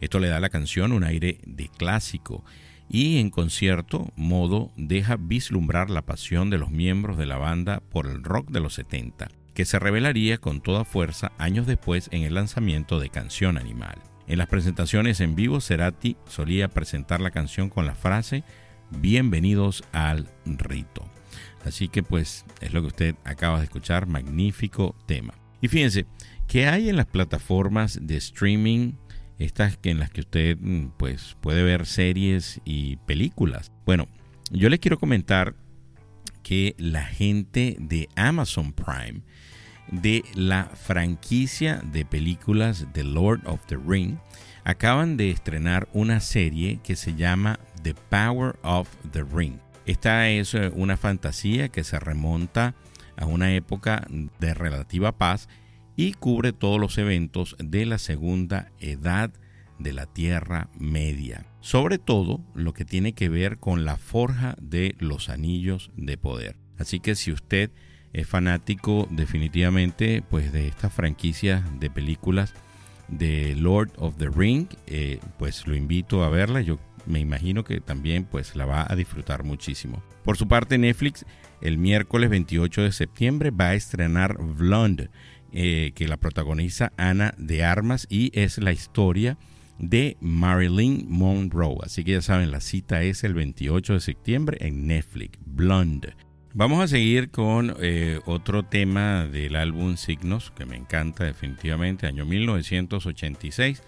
Esto 0.00 0.18
le 0.18 0.28
da 0.28 0.36
a 0.36 0.40
la 0.40 0.50
canción 0.50 0.92
un 0.92 1.04
aire 1.04 1.38
de 1.46 1.68
clásico 1.68 2.44
y 2.90 3.18
en 3.18 3.30
concierto 3.30 4.12
modo 4.14 4.72
deja 4.76 5.16
vislumbrar 5.16 5.88
la 5.88 6.02
pasión 6.02 6.50
de 6.50 6.58
los 6.58 6.70
miembros 6.70 7.16
de 7.16 7.26
la 7.26 7.38
banda 7.38 7.80
por 7.80 8.06
el 8.06 8.22
rock 8.22 8.50
de 8.50 8.60
los 8.60 8.74
70, 8.74 9.28
que 9.58 9.64
se 9.64 9.80
revelaría 9.80 10.38
con 10.38 10.60
toda 10.60 10.84
fuerza 10.84 11.32
años 11.36 11.66
después 11.66 12.08
en 12.12 12.22
el 12.22 12.34
lanzamiento 12.34 13.00
de 13.00 13.10
Canción 13.10 13.58
Animal. 13.58 13.98
En 14.28 14.38
las 14.38 14.46
presentaciones 14.46 15.20
en 15.20 15.34
vivo, 15.34 15.60
Cerati 15.60 16.16
solía 16.28 16.68
presentar 16.68 17.20
la 17.20 17.32
canción 17.32 17.68
con 17.68 17.84
la 17.84 17.96
frase 17.96 18.44
Bienvenidos 19.00 19.82
al 19.90 20.28
rito. 20.44 21.10
Así 21.64 21.88
que 21.88 22.04
pues 22.04 22.44
es 22.60 22.72
lo 22.72 22.82
que 22.82 22.86
usted 22.86 23.14
acaba 23.24 23.58
de 23.58 23.64
escuchar, 23.64 24.06
magnífico 24.06 24.94
tema. 25.06 25.34
Y 25.60 25.66
fíjense, 25.66 26.06
¿qué 26.46 26.68
hay 26.68 26.88
en 26.88 26.94
las 26.94 27.06
plataformas 27.06 27.98
de 28.00 28.16
streaming? 28.16 28.92
Estas 29.40 29.76
en 29.82 29.98
las 29.98 30.10
que 30.10 30.20
usted 30.20 30.56
mm, 30.60 30.90
pues 30.96 31.36
puede 31.40 31.64
ver 31.64 31.84
series 31.84 32.60
y 32.64 32.98
películas. 32.98 33.72
Bueno, 33.84 34.06
yo 34.52 34.68
les 34.68 34.78
quiero 34.78 35.00
comentar 35.00 35.56
que 36.48 36.74
la 36.78 37.04
gente 37.04 37.76
de 37.78 38.08
Amazon 38.16 38.72
Prime 38.72 39.20
de 39.92 40.24
la 40.34 40.64
franquicia 40.64 41.82
de 41.92 42.06
películas 42.06 42.86
The 42.94 43.04
Lord 43.04 43.42
of 43.44 43.60
the 43.66 43.76
Ring 43.76 44.16
acaban 44.64 45.18
de 45.18 45.30
estrenar 45.30 45.90
una 45.92 46.20
serie 46.20 46.80
que 46.82 46.96
se 46.96 47.14
llama 47.14 47.60
The 47.82 47.92
Power 48.08 48.58
of 48.62 48.88
the 49.12 49.24
Ring. 49.24 49.58
Esta 49.84 50.30
es 50.30 50.54
eh, 50.54 50.72
una 50.74 50.96
fantasía 50.96 51.68
que 51.68 51.84
se 51.84 52.00
remonta 52.00 52.74
a 53.18 53.26
una 53.26 53.52
época 53.54 54.06
de 54.40 54.54
relativa 54.54 55.18
paz 55.18 55.50
y 55.96 56.14
cubre 56.14 56.54
todos 56.54 56.80
los 56.80 56.96
eventos 56.96 57.56
de 57.58 57.84
la 57.84 57.98
segunda 57.98 58.72
edad 58.78 59.32
de 59.78 59.92
la 59.92 60.06
Tierra 60.06 60.68
Media. 60.78 61.46
Sobre 61.60 61.98
todo 61.98 62.40
lo 62.54 62.72
que 62.72 62.84
tiene 62.84 63.12
que 63.12 63.28
ver 63.28 63.58
con 63.58 63.84
la 63.84 63.96
forja 63.96 64.56
de 64.60 64.94
los 64.98 65.28
anillos 65.28 65.90
de 65.96 66.16
poder. 66.16 66.56
Así 66.78 67.00
que 67.00 67.14
si 67.14 67.32
usted 67.32 67.70
es 68.12 68.26
fanático 68.26 69.06
definitivamente 69.10 70.22
pues 70.28 70.52
de 70.52 70.68
esta 70.68 70.88
franquicia 70.88 71.64
de 71.78 71.90
películas 71.90 72.54
de 73.08 73.54
Lord 73.56 73.92
of 73.96 74.16
the 74.16 74.28
Ring, 74.28 74.66
eh, 74.86 75.20
pues 75.38 75.66
lo 75.66 75.74
invito 75.74 76.24
a 76.24 76.28
verla. 76.28 76.60
Yo 76.60 76.78
me 77.06 77.20
imagino 77.20 77.64
que 77.64 77.80
también 77.80 78.24
pues 78.24 78.54
la 78.54 78.66
va 78.66 78.86
a 78.88 78.96
disfrutar 78.96 79.44
muchísimo. 79.44 80.02
Por 80.24 80.36
su 80.36 80.46
parte 80.46 80.78
Netflix 80.78 81.24
el 81.60 81.78
miércoles 81.78 82.30
28 82.30 82.82
de 82.82 82.92
septiembre 82.92 83.50
va 83.50 83.68
a 83.68 83.74
estrenar 83.74 84.38
Blonde, 84.38 85.10
eh, 85.52 85.92
que 85.94 86.06
la 86.06 86.18
protagoniza 86.18 86.92
Ana 86.96 87.34
de 87.36 87.64
Armas 87.64 88.06
y 88.10 88.30
es 88.38 88.58
la 88.58 88.72
historia 88.72 89.38
de 89.78 90.16
Marilyn 90.20 91.06
Monroe. 91.08 91.78
Así 91.82 92.04
que 92.04 92.12
ya 92.12 92.22
saben, 92.22 92.50
la 92.50 92.60
cita 92.60 93.02
es 93.02 93.24
el 93.24 93.34
28 93.34 93.94
de 93.94 94.00
septiembre 94.00 94.58
en 94.60 94.86
Netflix, 94.86 95.38
Blonde. 95.44 96.14
Vamos 96.54 96.82
a 96.82 96.88
seguir 96.88 97.30
con 97.30 97.76
eh, 97.78 98.20
otro 98.26 98.64
tema 98.64 99.26
del 99.26 99.54
álbum 99.54 99.96
Signos, 99.96 100.50
que 100.50 100.66
me 100.66 100.76
encanta 100.76 101.24
definitivamente, 101.24 102.06
año 102.06 102.24
1986, 102.24 103.82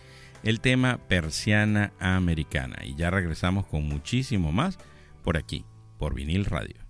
el 0.45 0.61
tema 0.61 0.99
Persiana 1.09 1.93
Americana. 1.99 2.77
Y 2.85 2.95
ya 2.95 3.11
regresamos 3.11 3.67
con 3.67 3.89
muchísimo 3.89 4.53
más 4.53 4.79
por 5.25 5.37
aquí, 5.37 5.65
por 5.99 6.15
vinil 6.15 6.45
radio. 6.45 6.90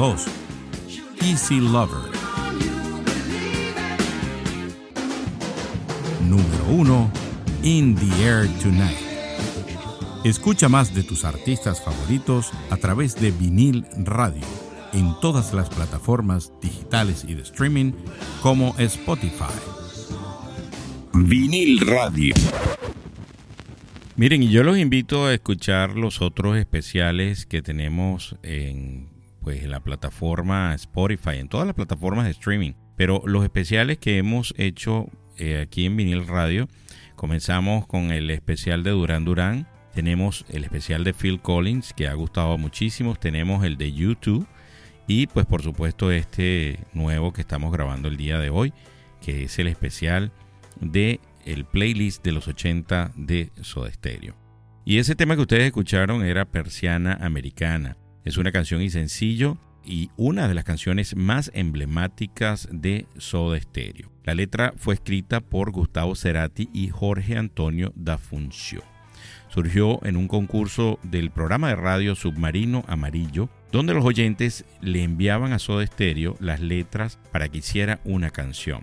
2. 0.00 0.26
Easy 1.20 1.60
Lover. 1.60 2.10
Número 6.26 6.64
1. 6.70 7.10
In 7.64 7.94
the 7.96 8.24
Air 8.24 8.48
Tonight. 8.62 8.96
Escucha 10.24 10.70
más 10.70 10.94
de 10.94 11.02
tus 11.02 11.26
artistas 11.26 11.82
favoritos 11.84 12.50
a 12.70 12.78
través 12.78 13.14
de 13.20 13.30
vinil 13.30 13.84
radio 13.98 14.40
en 14.94 15.20
todas 15.20 15.52
las 15.52 15.68
plataformas 15.68 16.50
digitales 16.62 17.26
y 17.28 17.34
de 17.34 17.42
streaming 17.42 17.92
como 18.40 18.74
Spotify. 18.78 19.52
Vinil 21.12 21.78
Radio. 21.80 22.34
Miren, 24.16 24.44
y 24.44 24.48
yo 24.48 24.62
los 24.62 24.78
invito 24.78 25.26
a 25.26 25.34
escuchar 25.34 25.94
los 25.98 26.22
otros 26.22 26.56
especiales 26.56 27.44
que 27.44 27.60
tenemos 27.60 28.36
en, 28.42 29.09
pues, 29.42 29.62
en 29.62 29.70
la 29.70 29.80
plataforma 29.80 30.74
Spotify, 30.74 31.36
en 31.38 31.48
todas 31.48 31.66
las 31.66 31.74
plataformas 31.74 32.24
de 32.24 32.32
streaming. 32.32 32.72
Pero 32.96 33.22
los 33.24 33.42
especiales 33.44 33.98
que 33.98 34.18
hemos 34.18 34.54
hecho 34.58 35.08
eh, 35.38 35.60
aquí 35.60 35.86
en 35.86 35.96
Vinil 35.96 36.26
Radio, 36.26 36.68
comenzamos 37.16 37.86
con 37.86 38.10
el 38.12 38.30
especial 38.30 38.82
de 38.82 38.90
Durán 38.90 39.24
Durán. 39.24 39.68
Tenemos 39.94 40.44
el 40.50 40.64
especial 40.64 41.02
de 41.04 41.14
Phil 41.14 41.40
Collins, 41.40 41.92
que 41.94 42.08
ha 42.08 42.14
gustado 42.14 42.56
muchísimo. 42.58 43.14
Tenemos 43.14 43.64
el 43.64 43.76
de 43.76 43.92
YouTube. 43.92 44.46
Y 45.06 45.26
pues 45.26 45.46
por 45.46 45.62
supuesto 45.62 46.12
este 46.12 46.78
nuevo 46.92 47.32
que 47.32 47.40
estamos 47.40 47.72
grabando 47.72 48.06
el 48.08 48.16
día 48.16 48.38
de 48.38 48.50
hoy, 48.50 48.72
que 49.20 49.44
es 49.44 49.58
el 49.58 49.66
especial 49.66 50.30
de 50.80 51.20
el 51.44 51.64
playlist 51.64 52.22
de 52.22 52.32
los 52.32 52.46
80 52.46 53.12
de 53.16 53.50
Soda 53.62 53.90
Stereo. 53.92 54.36
Y 54.84 54.98
ese 54.98 55.14
tema 55.14 55.34
que 55.34 55.42
ustedes 55.42 55.64
escucharon 55.64 56.24
era 56.24 56.44
Persiana 56.44 57.18
Americana. 57.20 57.96
Es 58.24 58.36
una 58.36 58.52
canción 58.52 58.82
y 58.82 58.90
sencillo 58.90 59.56
y 59.82 60.10
una 60.16 60.46
de 60.46 60.54
las 60.54 60.64
canciones 60.64 61.16
más 61.16 61.50
emblemáticas 61.54 62.68
de 62.70 63.06
Soda 63.16 63.58
Stereo. 63.58 64.12
La 64.24 64.34
letra 64.34 64.74
fue 64.76 64.94
escrita 64.94 65.40
por 65.40 65.70
Gustavo 65.70 66.14
Cerati 66.14 66.68
y 66.74 66.88
Jorge 66.88 67.38
Antonio 67.38 67.92
da 67.96 68.18
Funcio. 68.18 68.82
Surgió 69.48 70.04
en 70.04 70.16
un 70.16 70.28
concurso 70.28 70.98
del 71.02 71.30
programa 71.30 71.68
de 71.68 71.76
radio 71.76 72.14
Submarino 72.14 72.84
Amarillo, 72.88 73.48
donde 73.72 73.94
los 73.94 74.04
oyentes 74.04 74.66
le 74.82 75.02
enviaban 75.02 75.54
a 75.54 75.58
Soda 75.58 75.86
Stereo 75.86 76.36
las 76.40 76.60
letras 76.60 77.18
para 77.32 77.48
que 77.48 77.58
hiciera 77.58 78.00
una 78.04 78.30
canción. 78.30 78.82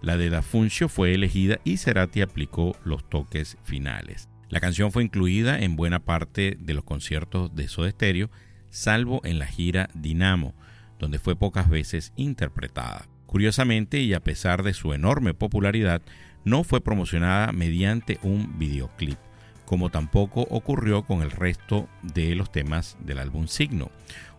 La 0.00 0.16
de 0.16 0.30
Da 0.30 0.40
Funcio 0.40 0.88
fue 0.88 1.14
elegida 1.14 1.60
y 1.64 1.76
Cerati 1.76 2.22
aplicó 2.22 2.74
los 2.84 3.08
toques 3.08 3.58
finales. 3.62 4.30
La 4.48 4.58
canción 4.58 4.90
fue 4.90 5.04
incluida 5.04 5.60
en 5.60 5.76
buena 5.76 6.00
parte 6.00 6.56
de 6.58 6.74
los 6.74 6.84
conciertos 6.84 7.54
de 7.54 7.68
Soda 7.68 7.90
Stereo, 7.90 8.30
salvo 8.70 9.20
en 9.24 9.38
la 9.38 9.46
gira 9.46 9.90
Dinamo, 9.94 10.54
donde 10.98 11.18
fue 11.18 11.36
pocas 11.36 11.68
veces 11.68 12.12
interpretada. 12.16 13.06
Curiosamente, 13.26 14.00
y 14.00 14.14
a 14.14 14.20
pesar 14.20 14.62
de 14.62 14.74
su 14.74 14.92
enorme 14.92 15.34
popularidad, 15.34 16.02
no 16.44 16.64
fue 16.64 16.80
promocionada 16.80 17.52
mediante 17.52 18.18
un 18.22 18.58
videoclip, 18.58 19.18
como 19.64 19.90
tampoco 19.90 20.42
ocurrió 20.50 21.02
con 21.02 21.22
el 21.22 21.30
resto 21.30 21.88
de 22.02 22.34
los 22.34 22.50
temas 22.50 22.96
del 23.00 23.18
álbum 23.18 23.46
Signo, 23.46 23.90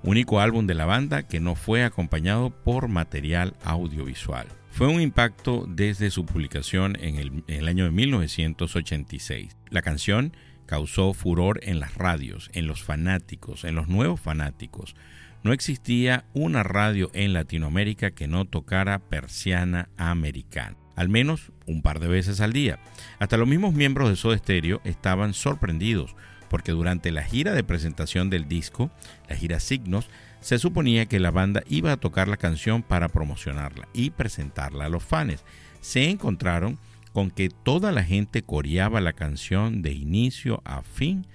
único 0.03 0.39
álbum 0.39 0.67
de 0.67 0.73
la 0.73 0.86
banda 0.86 1.23
que 1.23 1.39
no 1.39 1.55
fue 1.55 1.84
acompañado 1.84 2.49
por 2.49 2.88
material 2.88 3.55
audiovisual. 3.63 4.47
Fue 4.71 4.88
un 4.88 5.01
impacto 5.01 5.65
desde 5.67 6.11
su 6.11 6.25
publicación 6.25 6.97
en 7.01 7.43
el, 7.47 7.67
año 7.67 7.84
de 7.84 7.91
1986. 7.91 9.57
La 9.69 9.82
canción 9.82 10.36
causó 10.72 11.13
furor 11.13 11.59
en 11.63 11.82
las 11.82 11.95
radios, 11.95 12.49
en 12.53 12.65
los 12.65 12.82
fanáticos, 12.82 13.65
en 13.65 13.76
los 13.76 13.89
nuevos 13.89 14.22
fanáticos. 14.22 14.95
No 15.43 15.51
existía 15.51 16.24
una 16.34 16.63
radio 16.63 17.11
en 17.13 17.34
Latinoamérica 17.34 18.11
que 18.11 18.30
no 18.30 18.45
tocara 18.45 18.99
persiana 18.99 19.89
americana, 19.97 20.78
al 20.95 21.09
menos 21.09 21.51
un 21.67 21.82
par 21.82 21.99
de 21.99 22.07
veces 22.07 22.39
al 22.39 22.53
día. 22.53 22.80
Hasta 23.19 23.36
los 23.36 23.49
mismos 23.49 23.74
miembros 23.74 24.07
de 24.07 24.15
Soda 24.15 24.38
Stereo 24.38 24.80
estaban 24.86 25.34
sorprendidos 25.34 26.15
porque 26.49 26.72
durante 26.72 27.11
la 27.11 27.24
gira 27.24 27.51
de 27.51 27.65
presentación 27.65 28.30
del 28.30 28.47
disco, 28.47 28.91
la 29.28 29.36
gira 29.36 29.59
Signos, 29.59 30.09
se 30.39 30.57
suponía 30.57 31.05
que 31.05 31.19
la 31.19 31.32
banda 31.32 31.63
iba 31.67 31.91
a 31.91 31.97
tocar 31.97 32.30
la 32.30 32.38
canción 32.38 32.82
para 32.82 33.09
promocionarla 33.09 33.89
y 33.91 34.11
presentarla 34.11 34.86
a 34.86 34.89
los 34.89 35.03
fans. 35.03 35.43
Se 35.82 36.09
encontraron 36.09 36.80
con 37.14 37.32
que 37.32 37.49
toda 37.49 37.91
la 37.91 38.03
gente 38.03 38.41
coreaba 38.41 39.01
la 39.01 39.14
canción 39.14 39.82
de 39.82 39.91
inicio 39.91 40.62
a 40.66 40.82
fin 40.82 41.28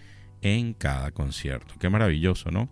en 0.43 0.75
cada 0.75 1.11
concierto. 1.11 1.75
Qué 1.79 1.89
maravilloso, 1.89 2.51
¿no? 2.51 2.69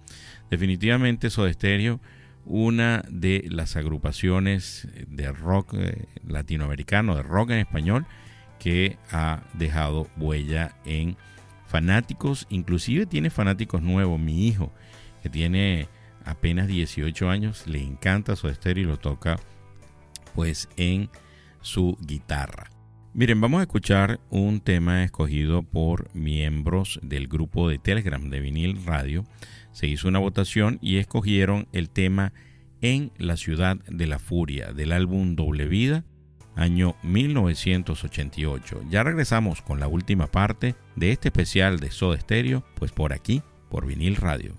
Definitivamente 0.51 1.31
Soda 1.31 1.53
Stereo, 1.53 2.01
una 2.47 3.05
de 3.09 3.47
las 3.51 3.77
agrupaciones 3.77 4.89
de 5.09 5.33
rock 5.33 5.75
eh, 5.75 6.07
latinoamericano, 6.27 7.17
de 7.17 7.23
rock 7.23 7.51
en 7.51 7.59
español, 7.59 8.07
que 8.59 8.99
ha 9.11 9.43
dejado 9.55 10.09
huella 10.17 10.77
en 10.85 11.17
fanáticos, 11.67 12.47
inclusive 12.51 13.07
tiene 13.07 13.31
fanáticos 13.31 13.83
nuevos. 13.83 14.21
Mi 14.21 14.47
hijo, 14.47 14.73
que 15.23 15.29
tiene 15.29 15.89
apenas 16.25 16.69
18 16.69 17.29
años, 17.29 17.67
le 17.67 17.83
encanta 17.83 18.37
Soda 18.37 18.55
Stereo 18.55 18.85
y 18.85 18.87
lo 18.87 18.99
toca 18.99 19.39
pues 20.35 20.69
en 20.77 21.11
su 21.61 21.97
guitarra. 22.01 22.74
Miren, 23.17 23.41
vamos 23.41 23.61
a 23.61 23.62
escuchar 23.62 24.19
un 24.29 24.59
tema 24.59 25.05
escogido 25.05 25.62
por 25.62 26.12
miembros 26.17 26.99
del 27.01 27.29
grupo 27.29 27.69
de 27.69 27.79
Telegram 27.79 28.29
de 28.29 28.41
Vinil 28.41 28.85
Radio. 28.85 29.25
Se 29.71 29.87
hizo 29.87 30.09
una 30.09 30.19
votación 30.19 30.81
y 30.83 30.97
escogieron 30.97 31.69
el 31.73 31.91
tema 31.91 32.33
En 32.81 33.12
la 33.17 33.37
ciudad 33.37 33.77
de 33.89 34.09
la 34.09 34.19
furia 34.19 34.73
del 34.73 34.91
álbum 34.91 35.37
Doble 35.37 35.69
Vida, 35.69 36.03
año 36.57 36.97
1988. 37.05 38.81
Ya 38.91 39.05
regresamos 39.05 39.62
con 39.62 39.79
la 39.79 39.87
última 39.87 40.27
parte 40.27 40.75
de 40.97 41.12
este 41.12 41.29
especial 41.29 41.79
de 41.79 41.93
Soda 41.93 42.19
Stereo, 42.19 42.65
pues 42.75 42.91
por 42.91 43.12
aquí, 43.12 43.43
por 43.71 43.87
Vinil 43.87 44.17
Radio. 44.17 44.57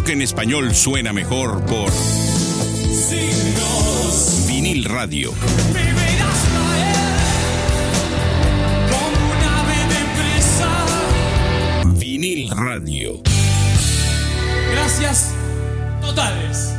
Rock 0.00 0.10
en 0.10 0.22
español 0.22 0.74
suena 0.74 1.12
mejor 1.12 1.64
por 1.66 1.90
Vinil 4.46 4.84
Radio. 4.84 5.32
Vinil 11.98 12.48
Radio. 12.50 13.20
Gracias 14.72 15.34
totales. 16.00 16.74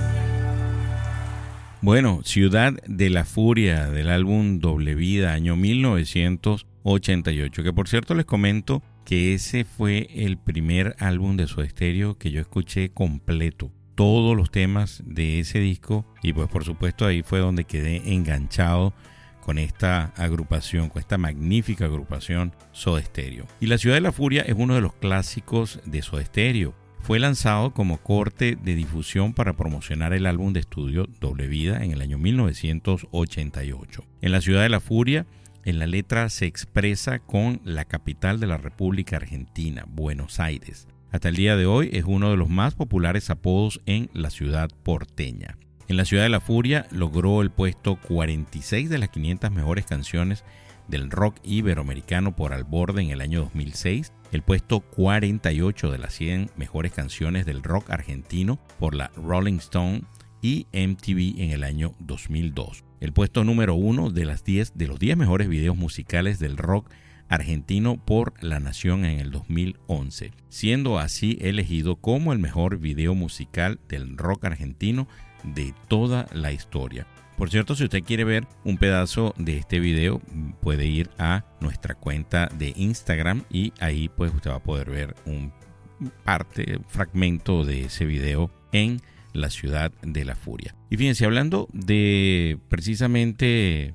Bueno, 1.81 2.21
Ciudad 2.23 2.73
de 2.87 3.09
la 3.09 3.25
Furia 3.25 3.87
del 3.87 4.09
álbum 4.09 4.59
Doble 4.59 4.95
Vida, 4.95 5.33
año 5.33 5.55
1988, 5.55 7.63
que 7.63 7.73
por 7.73 7.87
cierto 7.87 8.15
les 8.15 8.25
comento 8.25 8.81
que 9.11 9.33
ese 9.33 9.65
fue 9.65 10.07
el 10.15 10.37
primer 10.37 10.95
álbum 10.97 11.35
de 11.35 11.45
su 11.45 11.59
estéreo 11.59 12.17
que 12.17 12.31
yo 12.31 12.39
escuché 12.39 12.91
completo. 12.93 13.69
Todos 13.93 14.37
los 14.37 14.51
temas 14.51 15.03
de 15.05 15.41
ese 15.41 15.59
disco 15.59 16.05
y 16.23 16.31
pues 16.31 16.47
por 16.47 16.63
supuesto 16.63 17.05
ahí 17.05 17.21
fue 17.21 17.39
donde 17.39 17.65
quedé 17.65 18.13
enganchado 18.13 18.93
con 19.41 19.57
esta 19.57 20.13
agrupación, 20.15 20.87
con 20.87 21.01
esta 21.01 21.17
magnífica 21.17 21.83
agrupación 21.83 22.55
Soda 22.71 23.03
Stereo. 23.03 23.47
Y 23.59 23.67
La 23.67 23.77
Ciudad 23.77 23.97
de 23.97 24.01
la 24.01 24.13
Furia 24.13 24.43
es 24.43 24.55
uno 24.57 24.75
de 24.75 24.81
los 24.81 24.93
clásicos 24.93 25.81
de 25.83 26.01
Soda 26.01 26.23
Stereo. 26.23 26.73
Fue 26.99 27.19
lanzado 27.19 27.73
como 27.73 27.97
corte 27.97 28.55
de 28.55 28.75
difusión 28.75 29.33
para 29.33 29.57
promocionar 29.57 30.13
el 30.13 30.25
álbum 30.25 30.53
de 30.53 30.61
estudio 30.61 31.09
Doble 31.19 31.47
Vida 31.47 31.83
en 31.83 31.91
el 31.91 32.01
año 32.01 32.17
1988. 32.17 34.05
En 34.21 34.31
La 34.31 34.39
Ciudad 34.39 34.61
de 34.61 34.69
la 34.69 34.79
Furia, 34.79 35.25
en 35.65 35.79
la 35.79 35.87
letra 35.87 36.29
se 36.29 36.45
expresa 36.45 37.19
con 37.19 37.61
la 37.63 37.85
capital 37.85 38.39
de 38.39 38.47
la 38.47 38.57
República 38.57 39.17
Argentina, 39.17 39.85
Buenos 39.87 40.39
Aires. 40.39 40.87
Hasta 41.11 41.29
el 41.29 41.35
día 41.35 41.55
de 41.55 41.65
hoy 41.65 41.89
es 41.93 42.05
uno 42.05 42.31
de 42.31 42.37
los 42.37 42.49
más 42.49 42.75
populares 42.75 43.29
apodos 43.29 43.81
en 43.85 44.09
la 44.13 44.29
ciudad 44.29 44.69
porteña. 44.83 45.57
En 45.87 45.97
la 45.97 46.05
Ciudad 46.05 46.23
de 46.23 46.29
la 46.29 46.39
Furia 46.39 46.87
logró 46.91 47.41
el 47.41 47.51
puesto 47.51 47.97
46 47.97 48.89
de 48.89 48.97
las 48.97 49.09
500 49.09 49.51
mejores 49.51 49.85
canciones 49.85 50.45
del 50.87 51.11
rock 51.11 51.37
iberoamericano 51.43 52.35
por 52.35 52.53
Al 52.53 52.63
Borde 52.63 53.01
en 53.01 53.09
el 53.09 53.19
año 53.19 53.41
2006, 53.41 54.13
el 54.31 54.41
puesto 54.41 54.79
48 54.79 55.91
de 55.91 55.97
las 55.97 56.13
100 56.13 56.51
mejores 56.55 56.93
canciones 56.93 57.45
del 57.45 57.61
rock 57.61 57.89
argentino 57.89 58.57
por 58.79 58.95
la 58.95 59.11
Rolling 59.17 59.57
Stone 59.57 60.03
y 60.41 60.67
MTV 60.71 61.41
en 61.41 61.51
el 61.51 61.63
año 61.63 61.93
2002, 61.99 62.83
el 63.01 63.11
puesto 63.11 63.43
número 63.43 63.75
1 63.75 64.11
de, 64.11 64.25
las 64.25 64.45
10, 64.45 64.77
de 64.77 64.87
los 64.87 64.99
10 64.99 65.17
mejores 65.17 65.49
videos 65.49 65.75
musicales 65.75 66.39
del 66.39 66.55
rock 66.55 66.89
argentino 67.27 67.97
por 67.97 68.33
La 68.41 68.59
Nación 68.59 69.05
en 69.05 69.19
el 69.19 69.31
2011, 69.31 70.31
siendo 70.49 70.99
así 70.99 71.37
elegido 71.41 71.95
como 71.95 72.31
el 72.31 72.39
mejor 72.39 72.77
video 72.77 73.15
musical 73.15 73.79
del 73.89 74.17
rock 74.17 74.45
argentino 74.45 75.07
de 75.43 75.73
toda 75.87 76.27
la 76.31 76.51
historia. 76.51 77.07
Por 77.37 77.49
cierto, 77.49 77.73
si 77.75 77.85
usted 77.85 78.03
quiere 78.03 78.23
ver 78.23 78.47
un 78.63 78.77
pedazo 78.77 79.33
de 79.37 79.57
este 79.57 79.79
video, 79.79 80.21
puede 80.61 80.85
ir 80.85 81.09
a 81.17 81.45
nuestra 81.59 81.95
cuenta 81.95 82.49
de 82.55 82.73
Instagram 82.75 83.45
y 83.49 83.73
ahí 83.79 84.09
pues 84.09 84.31
usted 84.33 84.51
va 84.51 84.57
a 84.57 84.63
poder 84.63 84.91
ver 84.91 85.15
un 85.25 85.51
parte, 86.23 86.77
un 86.77 86.85
fragmento 86.85 87.63
de 87.65 87.85
ese 87.85 88.05
video 88.05 88.51
en 88.71 89.01
la 89.33 89.49
ciudad 89.49 89.91
de 90.01 90.25
la 90.25 90.35
furia. 90.35 90.75
Y 90.89 90.97
fíjense, 90.97 91.25
hablando 91.25 91.67
de 91.73 92.57
precisamente, 92.69 93.93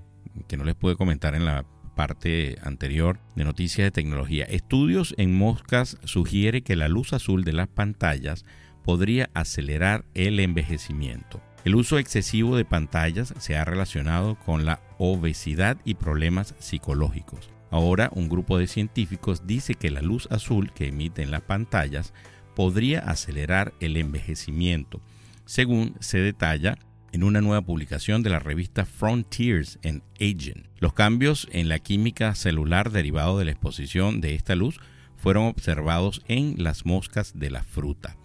que 0.49 0.57
no 0.57 0.65
les 0.65 0.75
pude 0.75 0.97
comentar 0.97 1.35
en 1.35 1.45
la 1.45 1.65
parte 1.95 2.59
anterior 2.63 3.19
de 3.35 3.45
noticias 3.45 3.87
de 3.87 3.91
tecnología, 3.91 4.45
estudios 4.45 5.15
en 5.19 5.35
moscas 5.35 5.99
sugiere 6.05 6.63
que 6.63 6.77
la 6.77 6.89
luz 6.89 7.13
azul 7.13 7.45
de 7.45 7.55
las 7.55 7.69
pantallas 7.69 8.45
podría 8.85 9.31
acelerar 9.35 10.05
el 10.15 10.39
envejecimiento. 10.39 11.43
El 11.65 11.75
uso 11.75 11.99
excesivo 11.99 12.57
de 12.57 12.65
pantallas 12.65 13.35
se 13.39 13.57
ha 13.57 13.65
relacionado 13.65 14.37
con 14.37 14.65
la 14.65 14.81
obesidad 14.99 15.79
y 15.85 15.95
problemas 15.95 16.55
psicológicos. 16.61 17.51
Ahora 17.71 18.11
un 18.15 18.29
grupo 18.29 18.59
de 18.59 18.69
científicos 18.69 19.47
dice 19.47 19.75
que 19.75 19.91
la 19.91 20.01
luz 20.01 20.29
azul 20.31 20.73
que 20.73 20.87
emiten 20.87 21.33
las 21.33 21.43
pantallas 21.43 22.15
podría 22.55 23.01
acelerar 23.01 23.75
el 23.81 23.97
envejecimiento, 23.97 25.01
según 25.47 25.95
se 26.01 26.19
detalla 26.19 26.77
en 27.13 27.25
una 27.25 27.41
nueva 27.41 27.63
publicación 27.63 28.23
de 28.23 28.31
la 28.31 28.41
revista 28.41 28.85
Frontiers 28.85 29.79
in 29.83 30.03
Aging. 30.21 30.69
Los 30.79 30.93
cambios 30.93 31.49
en 31.51 31.71
la 31.71 31.79
química 31.79 32.35
celular 32.35 32.91
derivado 32.91 33.39
de 33.39 33.47
la 33.47 33.53
exposición 33.53 34.21
de 34.21 34.35
esta 34.35 34.55
luz 34.55 34.79
fueron 35.17 35.45
observados 35.45 36.23
en 36.29 36.63
las 36.63 36.85
moscas 36.85 37.39
de 37.39 37.51
la 37.51 37.63
fruta. 37.63 38.19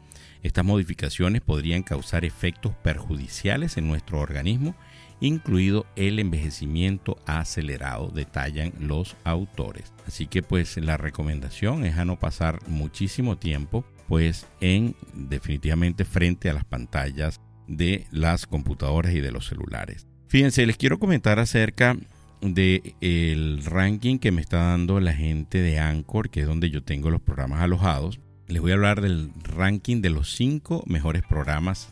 Estas 0.44 0.66
modificaciones 0.66 1.42
podrían 1.42 1.84
causar 1.84 2.26
efectos 2.26 2.74
perjudiciales 2.84 3.78
en 3.78 3.88
nuestro 3.88 4.20
organismo, 4.20 4.76
incluido 5.22 5.86
el 5.96 6.20
envejecimiento 6.20 7.18
acelerado, 7.26 8.10
detallan 8.10 8.74
los 8.80 9.16
autores. 9.24 9.94
Así 10.06 10.28
que 10.28 10.44
pues 10.44 10.76
la 10.78 10.98
recomendación 10.98 11.86
es 11.86 11.98
a 11.98 12.06
no 12.06 12.20
pasar 12.20 12.60
muchísimo 12.68 13.38
tiempo 13.38 13.86
pues 14.08 14.46
en 14.60 14.96
definitivamente 15.14 16.04
frente 16.04 16.50
a 16.50 16.54
las 16.54 16.66
pantallas 16.66 17.40
de 17.68 18.06
las 18.12 18.46
computadoras 18.46 19.14
y 19.14 19.22
de 19.22 19.32
los 19.32 19.48
celulares. 19.48 20.06
Fíjense, 20.28 20.66
les 20.66 20.76
quiero 20.76 21.00
comentar 21.00 21.40
acerca 21.40 21.96
de 22.42 22.96
el 23.00 23.64
ranking 23.64 24.18
que 24.18 24.32
me 24.32 24.42
está 24.42 24.58
dando 24.58 25.00
la 25.00 25.14
gente 25.14 25.62
de 25.62 25.80
Anchor, 25.80 26.30
que 26.30 26.42
es 26.42 26.48
donde 26.48 26.70
yo 26.70 26.84
tengo 26.84 27.10
los 27.10 27.22
programas 27.22 27.62
alojados 27.62 28.20
les 28.52 28.62
voy 28.62 28.72
a 28.72 28.76
hablar 28.76 29.02
del 29.02 29.32
ranking 29.44 30.02
de 30.02 30.10
los 30.10 30.36
cinco 30.36 30.84
mejores 30.86 31.24
programas 31.24 31.90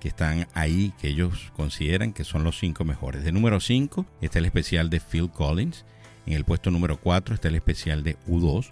que 0.00 0.08
están 0.08 0.48
ahí, 0.54 0.92
que 1.00 1.08
ellos 1.08 1.52
consideran 1.54 2.12
que 2.12 2.24
son 2.24 2.42
los 2.42 2.58
cinco 2.58 2.84
mejores. 2.84 3.22
De 3.22 3.32
número 3.32 3.60
5 3.60 4.06
está 4.20 4.38
el 4.38 4.46
especial 4.46 4.90
de 4.90 5.00
Phil 5.00 5.30
Collins. 5.30 5.84
En 6.26 6.32
el 6.32 6.44
puesto 6.44 6.70
número 6.70 6.98
4 6.98 7.34
está 7.34 7.48
el 7.48 7.54
especial 7.54 8.02
de 8.02 8.16
U2. 8.26 8.68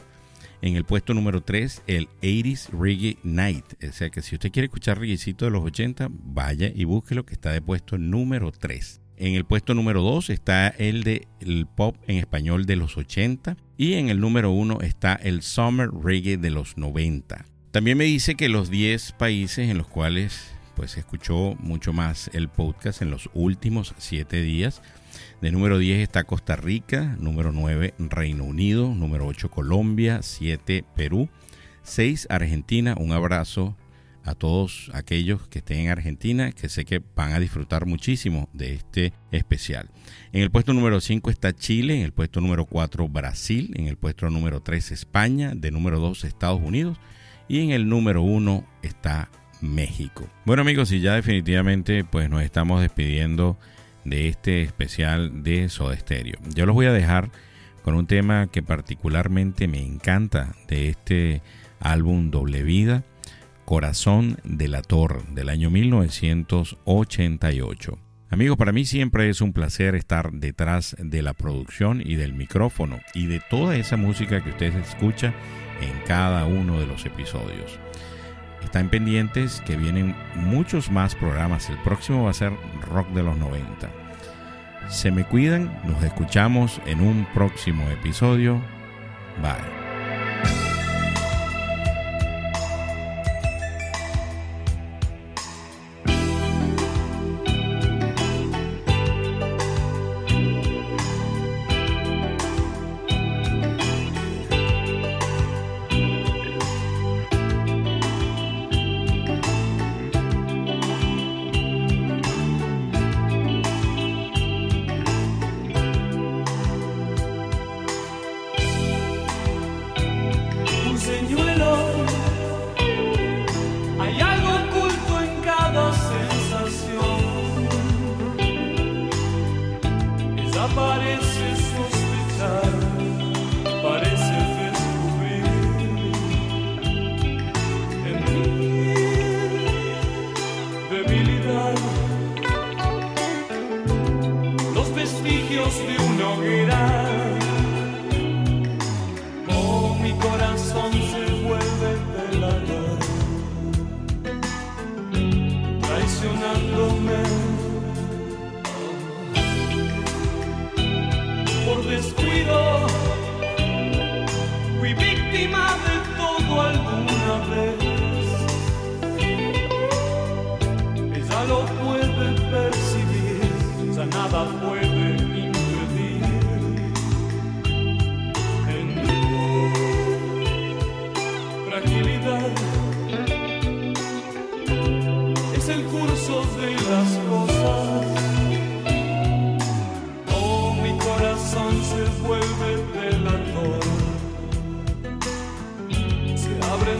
En 0.60 0.74
el 0.74 0.84
puesto 0.84 1.14
número 1.14 1.40
3, 1.40 1.82
el 1.86 2.08
80s 2.20 2.70
Reggae 2.70 3.18
Night. 3.22 3.64
O 3.88 3.92
sea 3.92 4.10
que 4.10 4.22
si 4.22 4.34
usted 4.34 4.50
quiere 4.50 4.66
escuchar 4.66 4.98
reggaecito 4.98 5.44
de 5.44 5.52
los 5.52 5.64
80, 5.64 6.08
vaya 6.10 6.72
y 6.74 6.84
búsquelo 6.84 7.24
que 7.24 7.34
está 7.34 7.52
de 7.52 7.62
puesto 7.62 7.96
número 7.96 8.50
3. 8.50 9.00
En 9.18 9.34
el 9.34 9.44
puesto 9.44 9.74
número 9.74 10.02
2 10.02 10.30
está 10.30 10.68
el 10.68 11.02
de 11.02 11.26
el 11.40 11.66
pop 11.66 11.96
en 12.06 12.18
español 12.18 12.66
de 12.66 12.76
los 12.76 12.96
80 12.96 13.56
y 13.76 13.94
en 13.94 14.08
el 14.08 14.20
número 14.20 14.50
1 14.52 14.80
está 14.80 15.14
el 15.14 15.42
Summer 15.42 15.90
Reggae 15.90 16.36
de 16.36 16.50
los 16.50 16.76
90. 16.76 17.44
También 17.70 17.98
me 17.98 18.04
dice 18.04 18.34
que 18.34 18.48
los 18.48 18.70
10 18.70 19.12
países 19.12 19.68
en 19.68 19.78
los 19.78 19.88
cuales 19.88 20.54
pues 20.78 20.92
se 20.92 21.00
escuchó 21.00 21.56
mucho 21.58 21.92
más 21.92 22.30
el 22.34 22.48
podcast 22.48 23.02
en 23.02 23.10
los 23.10 23.30
últimos 23.34 23.96
7 23.98 24.40
días. 24.42 24.80
De 25.42 25.50
número 25.50 25.76
10 25.76 25.98
está 25.98 26.22
Costa 26.22 26.54
Rica, 26.54 27.16
número 27.18 27.50
9 27.50 27.94
Reino 27.98 28.44
Unido, 28.44 28.94
número 28.94 29.26
8 29.26 29.50
Colombia, 29.50 30.22
7 30.22 30.84
Perú, 30.94 31.28
6 31.82 32.28
Argentina, 32.30 32.94
un 32.96 33.10
abrazo 33.10 33.76
a 34.22 34.36
todos 34.36 34.92
aquellos 34.94 35.48
que 35.48 35.58
estén 35.58 35.80
en 35.80 35.90
Argentina, 35.90 36.52
que 36.52 36.68
sé 36.68 36.84
que 36.84 37.02
van 37.16 37.32
a 37.32 37.40
disfrutar 37.40 37.84
muchísimo 37.84 38.48
de 38.52 38.74
este 38.74 39.12
especial. 39.32 39.90
En 40.32 40.42
el 40.42 40.52
puesto 40.52 40.74
número 40.74 41.00
5 41.00 41.28
está 41.28 41.52
Chile, 41.56 41.96
en 41.96 42.02
el 42.02 42.12
puesto 42.12 42.40
número 42.40 42.66
4 42.66 43.08
Brasil, 43.08 43.72
en 43.74 43.88
el 43.88 43.96
puesto 43.96 44.30
número 44.30 44.60
3 44.60 44.92
España, 44.92 45.54
de 45.56 45.72
número 45.72 45.98
2 45.98 46.22
Estados 46.22 46.60
Unidos 46.62 47.00
y 47.48 47.62
en 47.62 47.70
el 47.70 47.88
número 47.88 48.22
1 48.22 48.64
está 48.82 49.28
México. 49.60 50.28
Bueno 50.44 50.62
amigos, 50.62 50.92
y 50.92 51.00
ya 51.00 51.14
definitivamente 51.14 52.04
pues 52.04 52.30
nos 52.30 52.42
estamos 52.42 52.80
despidiendo 52.80 53.58
de 54.04 54.28
este 54.28 54.62
especial 54.62 55.42
de 55.42 55.68
Soda 55.68 55.96
Stereo. 55.96 56.38
Yo 56.54 56.64
los 56.66 56.74
voy 56.74 56.86
a 56.86 56.92
dejar 56.92 57.30
con 57.82 57.94
un 57.94 58.06
tema 58.06 58.46
que 58.48 58.62
particularmente 58.62 59.66
me 59.68 59.82
encanta 59.82 60.54
de 60.68 60.88
este 60.88 61.42
álbum 61.80 62.30
Doble 62.30 62.62
Vida 62.62 63.04
Corazón 63.64 64.38
de 64.44 64.68
la 64.68 64.82
Torre 64.82 65.22
del 65.30 65.48
año 65.50 65.70
1988. 65.70 67.98
Amigos, 68.30 68.58
para 68.58 68.72
mí 68.72 68.84
siempre 68.84 69.30
es 69.30 69.40
un 69.40 69.54
placer 69.54 69.94
estar 69.94 70.32
detrás 70.32 70.94
de 70.98 71.22
la 71.22 71.32
producción 71.32 72.02
y 72.04 72.16
del 72.16 72.34
micrófono 72.34 73.00
y 73.14 73.24
de 73.26 73.40
toda 73.50 73.76
esa 73.76 73.96
música 73.96 74.44
que 74.44 74.50
ustedes 74.50 74.74
escuchan 74.74 75.32
en 75.80 75.98
cada 76.06 76.44
uno 76.44 76.78
de 76.78 76.86
los 76.86 77.06
episodios. 77.06 77.78
Están 78.62 78.88
pendientes 78.88 79.62
que 79.66 79.76
vienen 79.76 80.14
muchos 80.34 80.90
más 80.90 81.14
programas. 81.14 81.70
El 81.70 81.78
próximo 81.78 82.24
va 82.24 82.30
a 82.30 82.34
ser 82.34 82.52
Rock 82.90 83.08
de 83.10 83.22
los 83.22 83.36
90. 83.36 83.88
Se 84.88 85.10
me 85.10 85.24
cuidan, 85.24 85.80
nos 85.84 86.02
escuchamos 86.02 86.80
en 86.86 87.00
un 87.00 87.26
próximo 87.34 87.88
episodio. 87.90 88.60
Bye. 89.42 89.77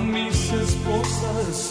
minhas 0.09 0.52
esposas. 0.52 1.70